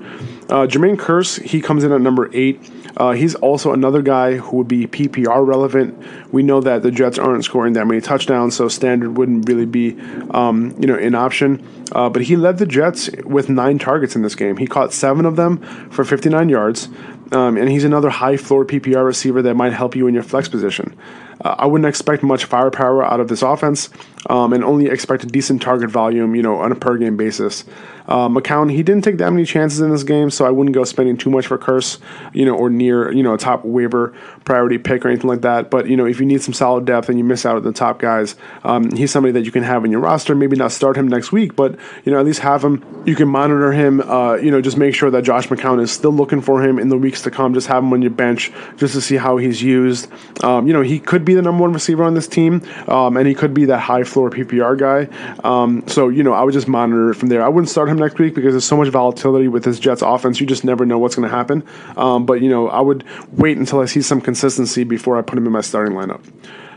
Uh, 0.50 0.66
Jermaine 0.66 0.96
Kearse, 0.96 1.42
he 1.42 1.60
comes 1.60 1.84
in 1.84 1.92
at 1.92 2.00
number 2.00 2.30
eight. 2.32 2.70
Uh, 2.96 3.12
he's 3.12 3.34
also 3.36 3.72
another 3.72 4.02
guy 4.02 4.36
who 4.36 4.56
would 4.56 4.68
be 4.68 4.86
PPR 4.86 5.46
relevant. 5.46 6.02
We 6.32 6.42
know 6.42 6.60
that 6.60 6.82
the 6.82 6.90
Jets 6.90 7.18
aren't 7.18 7.44
scoring 7.44 7.74
that 7.74 7.86
many 7.86 8.00
touchdowns, 8.00 8.56
so 8.56 8.68
standard 8.68 9.16
wouldn't 9.16 9.48
really 9.48 9.66
be, 9.66 9.96
um, 10.30 10.74
you 10.80 10.86
know, 10.86 10.96
an 10.96 11.14
option. 11.14 11.64
Uh, 11.92 12.08
but 12.08 12.22
he 12.22 12.36
led 12.36 12.58
the 12.58 12.66
Jets 12.66 13.10
with 13.24 13.48
nine 13.48 13.78
targets 13.78 14.16
in 14.16 14.22
this 14.22 14.34
game. 14.34 14.56
He 14.56 14.66
caught 14.66 14.92
seven 14.92 15.26
of 15.26 15.36
them 15.36 15.58
for 15.90 16.04
59 16.04 16.48
yards, 16.48 16.88
um, 17.30 17.56
and 17.56 17.68
he's 17.70 17.84
another 17.84 18.10
high 18.10 18.36
floor 18.36 18.64
PPR 18.64 19.04
receiver 19.04 19.42
that 19.42 19.54
might 19.54 19.72
help 19.74 19.94
you 19.94 20.06
in 20.06 20.14
your 20.14 20.22
flex 20.22 20.48
position. 20.48 20.96
Uh, 21.44 21.54
I 21.58 21.66
wouldn't 21.66 21.88
expect 21.88 22.22
much 22.22 22.46
firepower 22.46 23.04
out 23.04 23.20
of 23.20 23.28
this 23.28 23.42
offense, 23.42 23.90
um, 24.28 24.52
and 24.52 24.64
only 24.64 24.86
expect 24.86 25.22
a 25.24 25.26
decent 25.26 25.62
target 25.62 25.90
volume, 25.90 26.34
you 26.34 26.42
know, 26.42 26.56
on 26.56 26.72
a 26.72 26.74
per 26.74 26.96
game 26.96 27.16
basis. 27.16 27.64
Uh, 28.08 28.28
McCown, 28.28 28.72
he 28.72 28.82
didn't 28.82 29.04
take 29.04 29.18
that 29.18 29.30
many 29.30 29.44
chances 29.44 29.80
in 29.80 29.90
this 29.90 30.02
game, 30.02 30.30
so 30.30 30.46
I 30.46 30.50
wouldn't 30.50 30.74
go 30.74 30.84
spending 30.84 31.16
too 31.16 31.30
much 31.30 31.46
for 31.46 31.58
Kearse, 31.58 31.98
you 32.32 32.44
know, 32.44 32.56
or 32.56 32.70
near, 32.70 33.12
you 33.12 33.22
know, 33.22 33.34
a 33.34 33.38
top 33.38 33.64
waiver 33.64 34.14
priority 34.44 34.78
pick 34.78 35.04
or 35.04 35.08
anything 35.08 35.28
like 35.28 35.42
that. 35.42 35.70
But, 35.70 35.88
you 35.88 35.96
know, 35.96 36.06
if 36.06 36.18
you 36.18 36.26
need 36.26 36.42
some 36.42 36.54
solid 36.54 36.86
depth 36.86 37.08
and 37.08 37.18
you 37.18 37.24
miss 37.24 37.44
out 37.44 37.56
on 37.56 37.62
the 37.62 37.72
top 37.72 37.98
guys, 37.98 38.34
um, 38.64 38.90
he's 38.92 39.10
somebody 39.10 39.32
that 39.32 39.44
you 39.44 39.52
can 39.52 39.62
have 39.62 39.84
in 39.84 39.90
your 39.90 40.00
roster. 40.00 40.34
Maybe 40.34 40.56
not 40.56 40.72
start 40.72 40.96
him 40.96 41.06
next 41.06 41.32
week, 41.32 41.54
but, 41.54 41.78
you 42.04 42.12
know, 42.12 42.18
at 42.18 42.24
least 42.24 42.40
have 42.40 42.64
him. 42.64 42.82
You 43.04 43.14
can 43.14 43.28
monitor 43.28 43.72
him, 43.72 44.00
uh, 44.00 44.34
you 44.36 44.50
know, 44.50 44.62
just 44.62 44.78
make 44.78 44.94
sure 44.94 45.10
that 45.10 45.22
Josh 45.22 45.48
McCown 45.48 45.80
is 45.80 45.92
still 45.92 46.12
looking 46.12 46.40
for 46.40 46.62
him 46.64 46.78
in 46.78 46.88
the 46.88 46.96
weeks 46.96 47.22
to 47.22 47.30
come. 47.30 47.52
Just 47.52 47.66
have 47.66 47.82
him 47.82 47.92
on 47.92 48.00
your 48.00 48.10
bench 48.10 48.50
just 48.76 48.94
to 48.94 49.02
see 49.02 49.16
how 49.16 49.36
he's 49.36 49.62
used. 49.62 50.10
Um, 50.42 50.66
you 50.66 50.72
know, 50.72 50.82
he 50.82 50.98
could 50.98 51.24
be 51.24 51.34
the 51.34 51.42
number 51.42 51.60
one 51.60 51.74
receiver 51.74 52.04
on 52.04 52.14
this 52.14 52.26
team, 52.26 52.62
um, 52.86 53.16
and 53.18 53.26
he 53.26 53.34
could 53.34 53.52
be 53.52 53.66
that 53.66 53.80
high 53.80 54.04
floor 54.04 54.30
PPR 54.30 54.78
guy. 54.78 55.08
Um, 55.44 55.86
so, 55.86 56.08
you 56.08 56.22
know, 56.22 56.32
I 56.32 56.42
would 56.42 56.54
just 56.54 56.68
monitor 56.68 57.10
it 57.10 57.14
from 57.14 57.28
there. 57.28 57.42
I 57.42 57.48
wouldn't 57.48 57.68
start 57.68 57.88
him 57.88 57.97
next 57.98 58.18
week 58.18 58.34
because 58.34 58.54
there's 58.54 58.64
so 58.64 58.76
much 58.76 58.88
volatility 58.88 59.48
with 59.48 59.64
this 59.64 59.78
Jets 59.78 60.02
offense. 60.02 60.40
You 60.40 60.46
just 60.46 60.64
never 60.64 60.86
know 60.86 60.98
what's 60.98 61.14
going 61.14 61.28
to 61.28 61.34
happen. 61.34 61.64
Um, 61.96 62.26
but, 62.26 62.40
you 62.40 62.48
know, 62.48 62.68
I 62.68 62.80
would 62.80 63.04
wait 63.32 63.58
until 63.58 63.80
I 63.80 63.86
see 63.86 64.02
some 64.02 64.20
consistency 64.20 64.84
before 64.84 65.16
I 65.16 65.22
put 65.22 65.38
him 65.38 65.46
in 65.46 65.52
my 65.52 65.60
starting 65.60 65.94
lineup. 65.94 66.20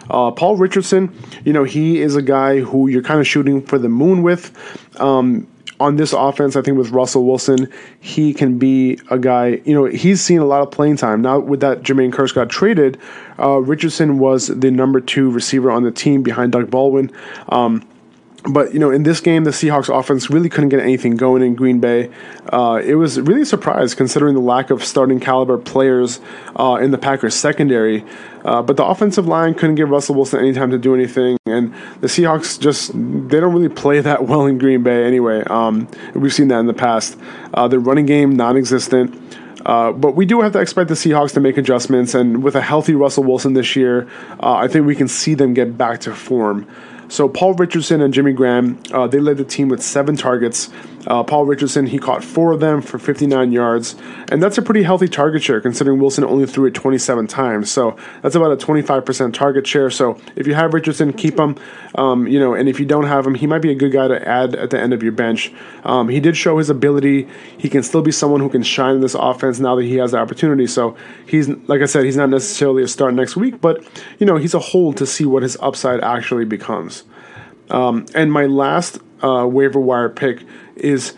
Uh, 0.09 0.31
Paul 0.31 0.57
Richardson, 0.57 1.15
you 1.45 1.53
know, 1.53 1.63
he 1.63 2.01
is 2.01 2.15
a 2.15 2.21
guy 2.21 2.59
who 2.59 2.87
you're 2.87 3.03
kind 3.03 3.19
of 3.19 3.27
shooting 3.27 3.61
for 3.61 3.77
the 3.77 3.89
moon 3.89 4.23
with. 4.23 4.51
Um, 4.99 5.47
on 5.79 5.95
this 5.95 6.13
offense, 6.13 6.55
I 6.55 6.61
think 6.61 6.77
with 6.77 6.91
Russell 6.91 7.25
Wilson, 7.25 7.67
he 7.99 8.33
can 8.33 8.59
be 8.59 8.99
a 9.09 9.17
guy. 9.17 9.61
You 9.65 9.73
know, 9.73 9.85
he's 9.85 10.21
seen 10.21 10.39
a 10.39 10.45
lot 10.45 10.61
of 10.61 10.69
playing 10.69 10.97
time 10.97 11.21
now. 11.21 11.39
With 11.39 11.59
that, 11.61 11.81
Jermaine 11.81 12.11
Kearse 12.11 12.35
got 12.35 12.49
traded. 12.49 12.99
Uh, 13.39 13.57
Richardson 13.57 14.19
was 14.19 14.47
the 14.47 14.69
number 14.69 15.01
two 15.01 15.31
receiver 15.31 15.71
on 15.71 15.83
the 15.83 15.91
team 15.91 16.21
behind 16.21 16.51
Doug 16.51 16.69
Baldwin. 16.69 17.11
Um, 17.49 17.87
but 18.43 18.73
you 18.73 18.79
know, 18.79 18.89
in 18.89 19.03
this 19.03 19.19
game, 19.19 19.43
the 19.43 19.51
Seahawks 19.51 19.95
offense 19.95 20.29
really 20.29 20.49
couldn't 20.49 20.69
get 20.69 20.79
anything 20.79 21.15
going 21.15 21.43
in 21.43 21.53
Green 21.53 21.79
Bay. 21.79 22.09
Uh, 22.51 22.81
it 22.83 22.95
was 22.95 23.19
really 23.21 23.41
a 23.41 23.45
surprise 23.45 23.93
considering 23.93 24.33
the 24.33 24.41
lack 24.41 24.71
of 24.71 24.83
starting 24.83 25.19
caliber 25.19 25.57
players 25.57 26.19
uh, 26.55 26.79
in 26.81 26.91
the 26.91 26.97
Packers 26.97 27.35
secondary. 27.35 28.03
Uh, 28.43 28.61
but 28.61 28.77
the 28.77 28.83
offensive 28.83 29.27
line 29.27 29.53
couldn't 29.53 29.75
give 29.75 29.89
Russell 29.89 30.15
Wilson 30.15 30.39
any 30.39 30.53
time 30.53 30.71
to 30.71 30.79
do 30.79 30.95
anything, 30.95 31.37
and 31.45 31.73
the 32.01 32.07
Seahawks 32.07 32.59
just 32.59 32.91
they 32.93 33.39
don't 33.39 33.53
really 33.53 33.69
play 33.69 33.99
that 34.01 34.25
well 34.27 34.47
in 34.47 34.57
Green 34.57 34.81
Bay 34.81 35.05
anyway. 35.05 35.43
Um, 35.43 35.87
we've 36.15 36.33
seen 36.33 36.47
that 36.47 36.59
in 36.59 36.65
the 36.65 36.73
past. 36.73 37.17
Uh, 37.53 37.67
the 37.67 37.79
running 37.79 38.05
game 38.05 38.35
non-existent. 38.35 39.19
Uh, 39.63 39.91
but 39.91 40.15
we 40.15 40.25
do 40.25 40.41
have 40.41 40.53
to 40.53 40.59
expect 40.59 40.87
the 40.87 40.95
Seahawks 40.95 41.33
to 41.33 41.39
make 41.39 41.55
adjustments, 41.55 42.15
and 42.15 42.41
with 42.41 42.55
a 42.55 42.61
healthy 42.61 42.95
Russell 42.95 43.23
Wilson 43.23 43.53
this 43.53 43.75
year, 43.75 44.07
uh, 44.39 44.55
I 44.55 44.67
think 44.67 44.87
we 44.87 44.95
can 44.95 45.07
see 45.07 45.35
them 45.35 45.53
get 45.53 45.77
back 45.77 45.99
to 46.01 46.15
form. 46.15 46.67
So 47.11 47.27
Paul 47.27 47.55
Richardson 47.55 47.99
and 47.99 48.13
Jimmy 48.13 48.31
Graham, 48.31 48.81
uh, 48.93 49.05
they 49.05 49.19
led 49.19 49.35
the 49.35 49.43
team 49.43 49.67
with 49.67 49.83
seven 49.83 50.15
targets. 50.15 50.69
Uh, 51.07 51.23
Paul 51.23 51.45
Richardson, 51.45 51.87
he 51.87 51.97
caught 51.97 52.23
four 52.23 52.51
of 52.51 52.59
them 52.59 52.81
for 52.81 52.99
59 52.99 53.51
yards, 53.51 53.95
and 54.31 54.41
that's 54.41 54.57
a 54.57 54.61
pretty 54.61 54.83
healthy 54.83 55.07
target 55.07 55.41
share 55.41 55.59
considering 55.59 55.99
Wilson 55.99 56.23
only 56.23 56.45
threw 56.45 56.67
it 56.67 56.73
27 56.73 57.27
times. 57.27 57.71
So 57.71 57.97
that's 58.21 58.35
about 58.35 58.51
a 58.51 58.65
25% 58.65 59.33
target 59.33 59.65
share. 59.65 59.89
So 59.89 60.19
if 60.35 60.47
you 60.47 60.53
have 60.53 60.73
Richardson, 60.73 61.13
keep 61.13 61.39
him. 61.39 61.57
Um, 61.95 62.27
you 62.27 62.39
know, 62.39 62.53
and 62.53 62.69
if 62.69 62.79
you 62.79 62.85
don't 62.85 63.05
have 63.05 63.25
him, 63.25 63.35
he 63.35 63.47
might 63.47 63.61
be 63.61 63.71
a 63.71 63.75
good 63.75 63.91
guy 63.91 64.07
to 64.07 64.27
add 64.27 64.55
at 64.55 64.69
the 64.69 64.79
end 64.79 64.93
of 64.93 65.03
your 65.03 65.11
bench. 65.11 65.51
Um, 65.83 66.07
he 66.07 66.19
did 66.19 66.37
show 66.37 66.57
his 66.57 66.69
ability. 66.69 67.27
He 67.57 67.67
can 67.67 67.83
still 67.83 68.01
be 68.01 68.11
someone 68.11 68.39
who 68.39 68.49
can 68.49 68.63
shine 68.63 68.95
in 68.95 69.01
this 69.01 69.15
offense 69.15 69.59
now 69.59 69.75
that 69.75 69.83
he 69.83 69.95
has 69.95 70.11
the 70.11 70.17
opportunity. 70.17 70.67
So 70.67 70.95
he's 71.25 71.49
like 71.49 71.81
I 71.81 71.85
said, 71.85 72.05
he's 72.05 72.17
not 72.17 72.29
necessarily 72.29 72.83
a 72.83 72.87
start 72.87 73.13
next 73.13 73.35
week, 73.35 73.59
but 73.59 73.83
you 74.19 74.25
know, 74.25 74.37
he's 74.37 74.53
a 74.53 74.59
hold 74.59 74.97
to 74.97 75.05
see 75.05 75.25
what 75.25 75.43
his 75.43 75.57
upside 75.61 76.01
actually 76.01 76.45
becomes. 76.45 77.03
Um, 77.69 78.05
and 78.13 78.31
my 78.31 78.45
last 78.45 78.99
uh, 79.23 79.47
waiver 79.47 79.79
wire 79.79 80.09
pick 80.09 80.43
is 80.81 81.13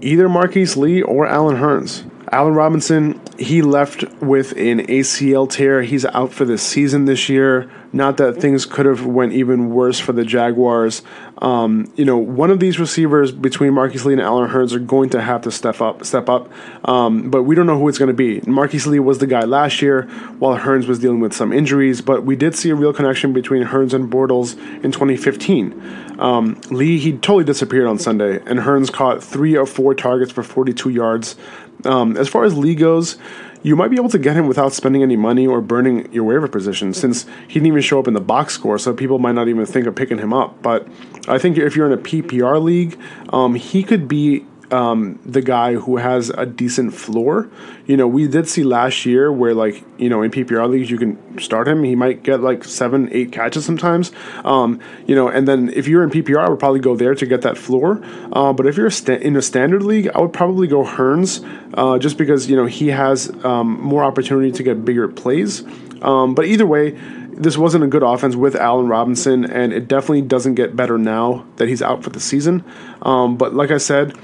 either 0.00 0.28
Marquise 0.28 0.76
Lee 0.76 1.02
or 1.02 1.26
Allen 1.26 1.56
Hurns. 1.56 2.10
Allen 2.32 2.54
Robinson, 2.54 3.20
he 3.38 3.62
left 3.62 4.02
with 4.20 4.52
an 4.52 4.80
ACL 4.86 5.48
tear. 5.48 5.82
He's 5.82 6.04
out 6.04 6.32
for 6.32 6.44
the 6.44 6.58
season 6.58 7.04
this 7.04 7.28
year. 7.28 7.70
Not 7.92 8.16
that 8.16 8.40
things 8.40 8.66
could 8.66 8.86
have 8.86 9.06
went 9.06 9.34
even 9.34 9.70
worse 9.70 10.00
for 10.00 10.12
the 10.12 10.24
Jaguars. 10.24 11.02
Um, 11.38 11.92
you 11.94 12.04
know, 12.04 12.16
one 12.18 12.50
of 12.50 12.58
these 12.58 12.80
receivers 12.80 13.30
between 13.30 13.72
Marquise 13.72 14.04
Lee 14.04 14.14
and 14.14 14.22
Allen 14.22 14.50
Hurns 14.50 14.72
are 14.72 14.80
going 14.80 15.10
to 15.10 15.22
have 15.22 15.42
to 15.42 15.52
step 15.52 15.80
up, 15.80 16.04
step 16.04 16.28
up. 16.28 16.50
Um, 16.88 17.30
but 17.30 17.44
we 17.44 17.54
don't 17.54 17.66
know 17.66 17.78
who 17.78 17.88
it's 17.88 17.98
going 17.98 18.08
to 18.08 18.14
be. 18.14 18.40
Marquise 18.50 18.88
Lee 18.88 18.98
was 18.98 19.18
the 19.18 19.28
guy 19.28 19.44
last 19.44 19.80
year, 19.80 20.02
while 20.40 20.58
Hurns 20.58 20.88
was 20.88 20.98
dealing 20.98 21.20
with 21.20 21.34
some 21.34 21.52
injuries. 21.52 22.00
But 22.00 22.24
we 22.24 22.34
did 22.34 22.56
see 22.56 22.70
a 22.70 22.74
real 22.74 22.92
connection 22.92 23.32
between 23.32 23.62
Hurns 23.64 23.94
and 23.94 24.12
Bortles 24.12 24.58
in 24.82 24.90
2015. 24.90 26.03
Um, 26.18 26.60
Lee 26.70 26.98
he 26.98 27.12
totally 27.12 27.44
disappeared 27.44 27.86
on 27.86 27.98
Sunday, 27.98 28.36
and 28.46 28.60
Hurns 28.60 28.92
caught 28.92 29.22
three 29.22 29.56
of 29.56 29.68
four 29.68 29.94
targets 29.94 30.32
for 30.32 30.42
42 30.42 30.90
yards. 30.90 31.36
Um, 31.84 32.16
as 32.16 32.28
far 32.28 32.44
as 32.44 32.56
Lee 32.56 32.74
goes, 32.74 33.18
you 33.62 33.76
might 33.76 33.88
be 33.88 33.96
able 33.96 34.10
to 34.10 34.18
get 34.18 34.36
him 34.36 34.46
without 34.46 34.72
spending 34.72 35.02
any 35.02 35.16
money 35.16 35.46
or 35.46 35.60
burning 35.60 36.12
your 36.12 36.24
waiver 36.24 36.48
position 36.48 36.92
since 36.92 37.24
he 37.48 37.54
didn't 37.54 37.66
even 37.66 37.80
show 37.80 37.98
up 37.98 38.06
in 38.06 38.14
the 38.14 38.20
box 38.20 38.54
score, 38.54 38.78
so 38.78 38.92
people 38.92 39.18
might 39.18 39.34
not 39.34 39.48
even 39.48 39.64
think 39.66 39.86
of 39.86 39.94
picking 39.94 40.18
him 40.18 40.32
up. 40.32 40.62
But 40.62 40.86
I 41.26 41.38
think 41.38 41.56
if 41.56 41.74
you're 41.74 41.90
in 41.90 41.98
a 41.98 42.02
PPR 42.02 42.62
league, 42.62 42.98
um, 43.30 43.54
he 43.54 43.82
could 43.82 44.06
be 44.06 44.46
um, 44.74 45.20
the 45.24 45.40
guy 45.40 45.74
who 45.74 45.98
has 45.98 46.30
a 46.30 46.44
decent 46.44 46.94
floor. 46.94 47.48
You 47.86 47.96
know, 47.96 48.08
we 48.08 48.26
did 48.26 48.48
see 48.48 48.64
last 48.64 49.06
year 49.06 49.30
where, 49.30 49.54
like, 49.54 49.84
you 49.98 50.08
know, 50.08 50.22
in 50.22 50.32
PPR 50.32 50.68
leagues, 50.68 50.90
you 50.90 50.98
can 50.98 51.38
start 51.38 51.68
him. 51.68 51.84
He 51.84 51.94
might 51.94 52.24
get 52.24 52.40
like 52.40 52.64
seven, 52.64 53.08
eight 53.12 53.30
catches 53.30 53.64
sometimes. 53.64 54.10
Um, 54.44 54.80
you 55.06 55.14
know, 55.14 55.28
and 55.28 55.46
then 55.46 55.68
if 55.68 55.86
you're 55.86 56.02
in 56.02 56.10
PPR, 56.10 56.44
I 56.44 56.48
would 56.48 56.58
probably 56.58 56.80
go 56.80 56.96
there 56.96 57.14
to 57.14 57.24
get 57.24 57.42
that 57.42 57.56
floor. 57.56 58.00
Uh, 58.32 58.52
but 58.52 58.66
if 58.66 58.76
you're 58.76 58.90
in 59.08 59.36
a 59.36 59.42
standard 59.42 59.84
league, 59.84 60.08
I 60.08 60.20
would 60.20 60.32
probably 60.32 60.66
go 60.66 60.82
Hurns 60.82 61.44
uh, 61.74 61.98
just 61.98 62.18
because, 62.18 62.50
you 62.50 62.56
know, 62.56 62.66
he 62.66 62.88
has 62.88 63.30
um, 63.44 63.80
more 63.80 64.02
opportunity 64.02 64.50
to 64.50 64.62
get 64.64 64.84
bigger 64.84 65.06
plays. 65.06 65.62
Um, 66.02 66.34
but 66.34 66.46
either 66.46 66.66
way, 66.66 66.98
this 67.36 67.56
wasn't 67.56 67.84
a 67.84 67.86
good 67.86 68.02
offense 68.02 68.34
with 68.34 68.56
Allen 68.56 68.88
Robinson, 68.88 69.44
and 69.44 69.72
it 69.72 69.88
definitely 69.88 70.22
doesn't 70.22 70.54
get 70.54 70.74
better 70.74 70.98
now 70.98 71.46
that 71.56 71.68
he's 71.68 71.82
out 71.82 72.02
for 72.02 72.10
the 72.10 72.20
season. 72.20 72.64
Um, 73.02 73.36
but 73.36 73.54
like 73.54 73.70
I 73.70 73.78
said, 73.78 74.14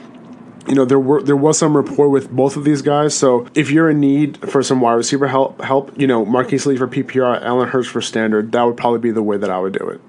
you 0.67 0.75
know 0.75 0.85
there 0.85 0.99
were 0.99 1.23
there 1.23 1.37
was 1.37 1.59
some 1.59 1.77
rapport 1.77 2.09
with 2.09 2.31
both 2.31 2.57
of 2.57 2.65
these 2.65 2.83
guys. 2.83 3.15
So 3.15 3.47
if 3.55 3.71
you're 3.71 3.91
in 3.91 4.01
need 4.01 4.39
for 4.51 4.63
some 4.63 4.81
wide 4.81 4.95
receiver 4.95 5.27
help, 5.27 5.61
help 5.61 5.99
you 5.99 6.07
know 6.07 6.25
Marquise 6.25 6.67
Lee 6.67 6.77
for 6.77 6.89
PPR, 6.89 7.43
Allen 7.43 7.69
Hurns 7.69 7.87
for 7.87 8.01
standard, 8.01 8.53
that 8.53 8.63
would 8.63 8.77
probably 8.77 9.01
be 9.01 9.11
the 9.11 9.23
way 9.23 9.37
that 9.37 9.51
I 9.51 9.59
would 9.59 9.73
do 9.73 9.89
it. 9.89 10.01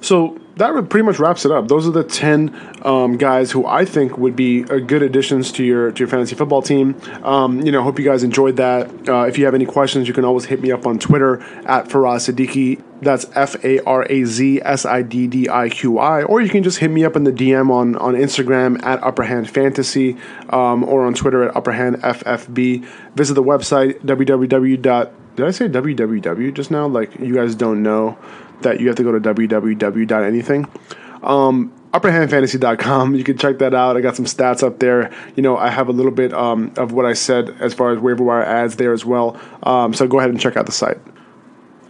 So 0.00 0.38
that 0.56 0.88
pretty 0.88 1.04
much 1.04 1.18
wraps 1.18 1.44
it 1.44 1.50
up. 1.50 1.68
Those 1.68 1.86
are 1.88 1.90
the 1.90 2.04
ten 2.04 2.54
um, 2.82 3.16
guys 3.16 3.50
who 3.50 3.66
I 3.66 3.84
think 3.84 4.16
would 4.18 4.36
be 4.36 4.62
good 4.62 5.02
additions 5.02 5.50
to 5.52 5.64
your 5.64 5.90
to 5.90 5.98
your 5.98 6.08
fantasy 6.08 6.36
football 6.36 6.62
team. 6.62 7.00
Um, 7.22 7.60
you 7.60 7.72
know, 7.72 7.82
hope 7.82 7.98
you 7.98 8.04
guys 8.04 8.22
enjoyed 8.22 8.56
that. 8.56 9.08
Uh, 9.08 9.22
if 9.22 9.36
you 9.36 9.44
have 9.46 9.54
any 9.54 9.66
questions, 9.66 10.06
you 10.06 10.14
can 10.14 10.24
always 10.24 10.44
hit 10.44 10.60
me 10.60 10.70
up 10.70 10.86
on 10.86 10.98
Twitter 10.98 11.40
at 11.66 11.88
Faraz 11.88 12.32
Siddiqi. 12.32 12.82
That's 13.00 13.26
F 13.34 13.62
A 13.64 13.80
R 13.84 14.06
A 14.08 14.24
Z 14.24 14.60
S 14.62 14.86
I 14.86 15.02
D 15.02 15.26
D 15.26 15.48
I 15.48 15.68
Q 15.68 15.98
I, 15.98 16.22
or 16.22 16.40
you 16.40 16.48
can 16.48 16.62
just 16.62 16.78
hit 16.78 16.90
me 16.90 17.04
up 17.04 17.16
in 17.16 17.24
the 17.24 17.32
DM 17.32 17.70
on 17.70 17.96
on 17.96 18.14
Instagram 18.14 18.82
at 18.84 19.02
Upper 19.02 19.24
Hand 19.24 19.50
Fantasy, 19.50 20.16
um, 20.50 20.84
or 20.84 21.04
on 21.04 21.14
Twitter 21.14 21.48
at 21.48 21.56
Upper 21.56 21.72
Hand 21.72 21.96
FFB. 21.96 22.86
Visit 23.14 23.34
the 23.34 23.42
website 23.42 24.00
www. 24.02 25.10
Did 25.36 25.46
I 25.46 25.50
say 25.50 25.68
www 25.68 26.54
just 26.54 26.70
now? 26.70 26.86
Like 26.86 27.18
you 27.18 27.34
guys 27.34 27.56
don't 27.56 27.82
know 27.82 28.16
that 28.64 28.80
you 28.80 28.88
have 28.88 28.96
to 28.96 29.02
go 29.02 29.12
to 29.12 29.20
www.anything. 29.20 30.66
Um, 31.22 31.72
upperhandfantasy.com. 31.92 33.14
You 33.14 33.24
can 33.24 33.38
check 33.38 33.58
that 33.58 33.72
out. 33.72 33.96
I 33.96 34.00
got 34.00 34.16
some 34.16 34.24
stats 34.24 34.62
up 34.62 34.80
there. 34.80 35.12
You 35.36 35.42
know, 35.42 35.56
I 35.56 35.70
have 35.70 35.88
a 35.88 35.92
little 35.92 36.12
bit 36.12 36.34
um, 36.34 36.72
of 36.76 36.92
what 36.92 37.06
I 37.06 37.12
said 37.12 37.50
as 37.60 37.72
far 37.72 37.92
as 37.92 37.98
waiver 37.98 38.24
wire 38.24 38.42
ads 38.42 38.76
there 38.76 38.92
as 38.92 39.04
well. 39.04 39.40
Um, 39.62 39.94
so 39.94 40.06
go 40.06 40.18
ahead 40.18 40.30
and 40.30 40.40
check 40.40 40.56
out 40.56 40.66
the 40.66 40.72
site. 40.72 40.98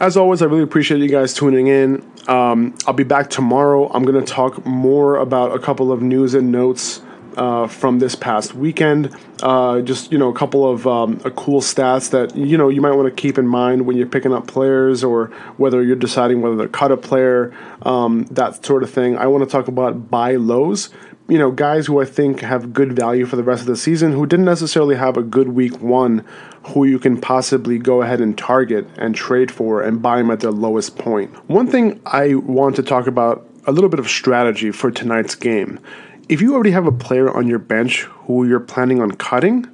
As 0.01 0.17
always, 0.17 0.43
I 0.43 0.47
really 0.47 0.63
appreciate 0.63 1.01
you 1.01 1.09
guys 1.09 1.33
tuning 1.33 1.69
in. 1.69 2.05
Um, 2.29 2.75
I'll 2.87 2.95
be 2.95 3.05
back 3.05 3.31
tomorrow. 3.31 3.91
I'm 3.93 4.05
going 4.05 4.23
to 4.23 4.31
talk 4.31 4.65
more 4.67 5.17
about 5.17 5.55
a 5.55 5.59
couple 5.59 5.91
of 5.91 6.03
news 6.03 6.35
and 6.35 6.53
notes 6.53 7.01
uh, 7.37 7.67
from 7.67 7.99
this 7.99 8.15
past 8.15 8.55
weekend. 8.55 9.15
Uh, 9.43 9.81
just 9.81 10.13
you 10.13 10.19
know, 10.19 10.29
a 10.29 10.35
couple 10.35 10.69
of 10.69 10.87
um, 10.87 11.19
cool 11.37 11.61
stats 11.61 12.11
that 12.11 12.37
you 12.37 12.57
know 12.57 12.69
you 12.69 12.81
might 12.81 12.95
want 12.95 13.15
to 13.15 13.23
keep 13.23 13.39
in 13.39 13.47
mind 13.47 13.87
when 13.87 13.97
you're 13.97 14.07
picking 14.07 14.33
up 14.33 14.47
players 14.47 15.05
or 15.05 15.27
whether 15.57 15.83
you're 15.83 15.97
deciding 15.97 16.41
whether 16.41 16.57
to 16.57 16.69
cut 16.69 16.93
a 16.93 16.97
player, 16.97 17.55
um, 17.83 18.25
that 18.31 18.65
sort 18.65 18.83
of 18.83 18.91
thing. 18.91 19.17
I 19.17 19.27
want 19.27 19.45
to 19.45 19.51
talk 19.51 19.69
about 19.69 20.11
buy 20.11 20.37
lows. 20.37 20.91
You 21.27 21.39
know, 21.39 21.51
guys 21.51 21.87
who 21.87 22.03
I 22.03 22.05
think 22.05 22.41
have 22.41 22.75
good 22.75 22.95
value 22.95 23.25
for 23.25 23.37
the 23.37 23.43
rest 23.43 23.63
of 23.63 23.67
the 23.67 23.79
season 23.79 24.13
who 24.13 24.27
didn't 24.27 24.45
necessarily 24.45 24.95
have 24.97 25.17
a 25.17 25.23
good 25.23 25.49
week 25.49 25.81
one, 25.81 26.23
who 26.67 26.85
you 26.85 26.99
can 26.99 27.19
possibly 27.19 27.79
go 27.79 28.03
ahead 28.03 28.21
and 28.21 28.37
target 28.37 28.87
and 28.99 29.15
trade 29.15 29.51
for 29.51 29.81
and 29.81 30.03
buy 30.03 30.19
them 30.19 30.31
at 30.31 30.41
their 30.41 30.51
lowest 30.51 30.99
point. 30.99 31.35
One 31.49 31.67
thing 31.67 31.99
I 32.05 32.35
want 32.35 32.77
to 32.77 32.83
talk 32.83 33.07
about 33.07 33.49
a 33.67 33.73
little 33.73 33.89
bit 33.89 34.01
of 34.01 34.09
strategy 34.09 34.71
for 34.71 34.91
tonight's 34.91 35.35
game 35.35 35.81
if 36.29 36.41
you 36.41 36.55
already 36.55 36.71
have 36.71 36.87
a 36.87 36.93
player 36.93 37.31
on 37.31 37.47
your 37.47 37.59
bench 37.59 38.03
who 38.03 38.47
you're 38.47 38.61
planning 38.61 39.01
on 39.01 39.13
cutting, 39.13 39.69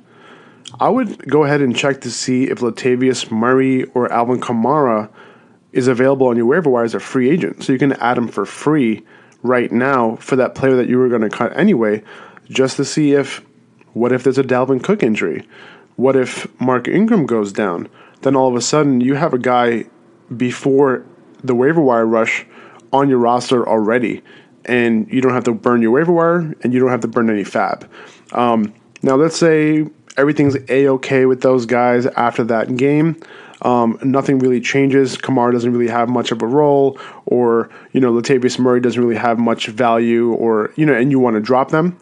I 0.79 0.89
would 0.89 1.29
go 1.29 1.45
ahead 1.45 1.61
and 1.61 1.77
check 1.77 2.01
to 2.03 2.11
see 2.11 2.45
if 2.45 2.61
Latavius 2.61 3.31
Murray 3.31 3.85
or 3.95 4.13
Alvin 4.13 4.41
Kamara 4.41 5.11
is 5.73 5.89
available 5.89 6.29
on 6.29 6.37
your 6.37 6.47
waiver 6.47 6.71
wire 6.71 6.85
as 6.85 6.95
a 6.95 7.01
free 7.01 7.31
agent. 7.31 7.63
So 7.63 7.73
you 7.73 7.79
can 7.79 7.93
add 7.95 8.19
him 8.19 8.29
for 8.29 8.45
free 8.45 9.03
right 9.43 9.71
now 9.71 10.17
for 10.17 10.37
that 10.37 10.55
player 10.55 10.77
that 10.77 10.89
you 10.89 10.99
were 10.99 11.09
going 11.09 11.23
to 11.23 11.31
cut 11.31 11.57
anyway, 11.57 12.03
just 12.49 12.77
to 12.77 12.85
see 12.85 13.13
if 13.13 13.45
what 13.93 14.13
if 14.13 14.25
there's 14.25 14.39
a 14.39 14.45
Dalvin 14.45 14.83
Cook 14.83 15.03
injury? 15.03 15.47
What 15.97 16.17
if 16.17 16.49
Mark 16.61 16.89
Ingram 16.89 17.27
goes 17.27 17.53
down? 17.53 17.89
Then 18.23 18.37
all 18.37 18.49
of 18.49 18.55
a 18.55 18.61
sudden 18.61 19.01
you 19.01 19.15
have 19.15 19.35
a 19.35 19.39
guy 19.39 19.85
before 20.37 21.05
the 21.43 21.55
waiver 21.55 21.81
wire 21.81 22.07
rush 22.07 22.47
on 22.93 23.09
your 23.09 23.19
roster 23.19 23.67
already 23.67 24.23
and 24.71 25.13
you 25.13 25.21
don't 25.21 25.33
have 25.33 25.45
to 25.45 25.53
burn 25.53 25.83
your 25.83 25.91
waiver 25.91 26.13
wire 26.13 26.55
and 26.63 26.73
you 26.73 26.79
don't 26.79 26.91
have 26.91 27.01
to 27.01 27.09
burn 27.09 27.29
any 27.29 27.45
fab. 27.45 27.91
Um, 28.33 28.73
now, 29.03 29.17
let's 29.17 29.37
say 29.37 29.87
everything's 30.17 30.57
a 30.69 30.89
okay 30.89 31.27
with 31.27 31.41
those 31.41 31.67
guys 31.67 32.07
after 32.07 32.45
that 32.45 32.77
game. 32.77 33.21
Um, 33.63 33.99
nothing 34.03 34.39
really 34.39 34.61
changes. 34.61 35.17
Kamara 35.17 35.53
doesn't 35.53 35.73
really 35.73 35.91
have 35.91 36.09
much 36.09 36.31
of 36.31 36.41
a 36.41 36.47
role, 36.47 36.99
or 37.27 37.69
you 37.93 38.01
know, 38.01 38.13
Latavius 38.13 38.59
Murray 38.59 38.81
doesn't 38.81 39.03
really 39.03 39.21
have 39.21 39.39
much 39.39 39.67
value, 39.67 40.33
or 40.33 40.73
you 40.77 40.87
know, 40.87 40.95
and 40.95 41.11
you 41.11 41.19
want 41.19 41.35
to 41.35 41.41
drop 41.41 41.71
them. 41.71 41.99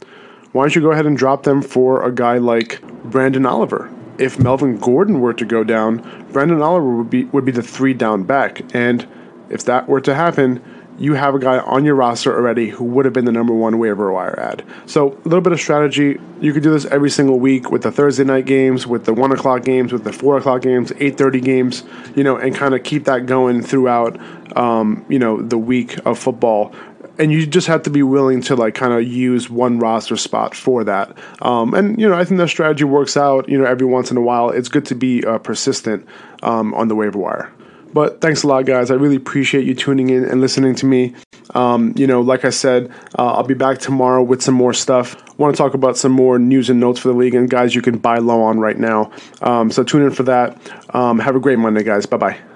Why 0.52 0.64
don't 0.64 0.74
you 0.76 0.82
go 0.82 0.92
ahead 0.92 1.06
and 1.06 1.16
drop 1.16 1.42
them 1.42 1.62
for 1.62 2.06
a 2.06 2.12
guy 2.12 2.38
like 2.38 2.80
Branden 3.10 3.48
Oliver? 3.48 3.90
If 4.18 4.38
Melvin 4.38 4.78
Gordon 4.78 5.20
were 5.20 5.34
to 5.34 5.44
go 5.44 5.64
down, 5.64 6.00
Branden 6.32 6.62
Oliver 6.62 6.96
would 6.96 7.10
be 7.10 7.24
would 7.24 7.44
be 7.44 7.52
the 7.52 7.62
three 7.62 7.94
down 7.94 8.22
back, 8.22 8.62
and 8.74 9.06
if 9.50 9.64
that 9.64 9.88
were 9.88 10.00
to 10.02 10.14
happen, 10.14 10.62
you 10.98 11.14
have 11.14 11.34
a 11.34 11.38
guy 11.38 11.58
on 11.58 11.84
your 11.84 11.94
roster 11.94 12.34
already 12.34 12.68
who 12.70 12.84
would 12.84 13.04
have 13.04 13.14
been 13.14 13.24
the 13.24 13.32
number 13.32 13.54
one 13.54 13.78
waiver 13.78 14.12
wire 14.12 14.38
ad. 14.38 14.64
So 14.86 15.12
a 15.12 15.28
little 15.28 15.40
bit 15.40 15.52
of 15.52 15.60
strategy. 15.60 16.20
You 16.40 16.52
could 16.52 16.62
do 16.62 16.70
this 16.70 16.84
every 16.86 17.10
single 17.10 17.38
week 17.38 17.70
with 17.70 17.82
the 17.82 17.92
Thursday 17.92 18.24
night 18.24 18.46
games, 18.46 18.86
with 18.86 19.04
the 19.04 19.14
one 19.14 19.32
o'clock 19.32 19.64
games, 19.64 19.92
with 19.92 20.04
the 20.04 20.12
four 20.12 20.36
o'clock 20.36 20.62
games, 20.62 20.92
eight 20.98 21.16
thirty 21.16 21.40
games. 21.40 21.84
You 22.16 22.24
know, 22.24 22.36
and 22.36 22.54
kind 22.54 22.74
of 22.74 22.82
keep 22.82 23.04
that 23.04 23.26
going 23.26 23.62
throughout. 23.62 24.18
Um, 24.56 25.04
you 25.08 25.18
know, 25.18 25.40
the 25.40 25.58
week 25.58 26.04
of 26.06 26.18
football. 26.18 26.74
And 27.18 27.32
you 27.32 27.46
just 27.46 27.66
have 27.66 27.82
to 27.82 27.90
be 27.90 28.04
willing 28.04 28.40
to 28.42 28.54
like 28.54 28.74
kind 28.74 28.92
of 28.92 29.04
use 29.04 29.50
one 29.50 29.80
roster 29.80 30.16
spot 30.16 30.54
for 30.54 30.84
that. 30.84 31.16
Um, 31.42 31.74
and 31.74 32.00
you 32.00 32.08
know, 32.08 32.14
I 32.14 32.24
think 32.24 32.38
that 32.38 32.48
strategy 32.48 32.84
works 32.84 33.16
out. 33.16 33.48
You 33.48 33.58
know, 33.58 33.64
every 33.64 33.86
once 33.86 34.10
in 34.10 34.16
a 34.16 34.20
while, 34.20 34.50
it's 34.50 34.68
good 34.68 34.86
to 34.86 34.94
be 34.94 35.24
uh, 35.24 35.38
persistent 35.38 36.06
um, 36.42 36.72
on 36.74 36.86
the 36.88 36.94
waiver 36.94 37.18
wire. 37.18 37.52
But 37.92 38.20
thanks 38.20 38.42
a 38.42 38.46
lot, 38.46 38.66
guys. 38.66 38.90
I 38.90 38.94
really 38.94 39.16
appreciate 39.16 39.64
you 39.64 39.74
tuning 39.74 40.10
in 40.10 40.24
and 40.24 40.40
listening 40.40 40.74
to 40.76 40.86
me. 40.86 41.14
Um, 41.54 41.94
you 41.96 42.06
know, 42.06 42.20
like 42.20 42.44
I 42.44 42.50
said, 42.50 42.90
uh, 43.18 43.32
I'll 43.32 43.46
be 43.46 43.54
back 43.54 43.78
tomorrow 43.78 44.22
with 44.22 44.42
some 44.42 44.54
more 44.54 44.74
stuff. 44.74 45.16
Want 45.38 45.54
to 45.54 45.58
talk 45.58 45.74
about 45.74 45.96
some 45.96 46.12
more 46.12 46.38
news 46.38 46.68
and 46.68 46.80
notes 46.80 47.00
for 47.00 47.08
the 47.08 47.14
league, 47.14 47.34
and 47.34 47.48
guys, 47.48 47.74
you 47.74 47.82
can 47.82 47.98
buy 47.98 48.18
low 48.18 48.42
on 48.42 48.58
right 48.58 48.78
now. 48.78 49.10
Um, 49.40 49.70
so 49.70 49.82
tune 49.82 50.02
in 50.02 50.10
for 50.10 50.24
that. 50.24 50.58
Um, 50.94 51.18
have 51.18 51.36
a 51.36 51.40
great 51.40 51.58
Monday, 51.58 51.82
guys. 51.82 52.06
Bye 52.06 52.16
bye. 52.16 52.47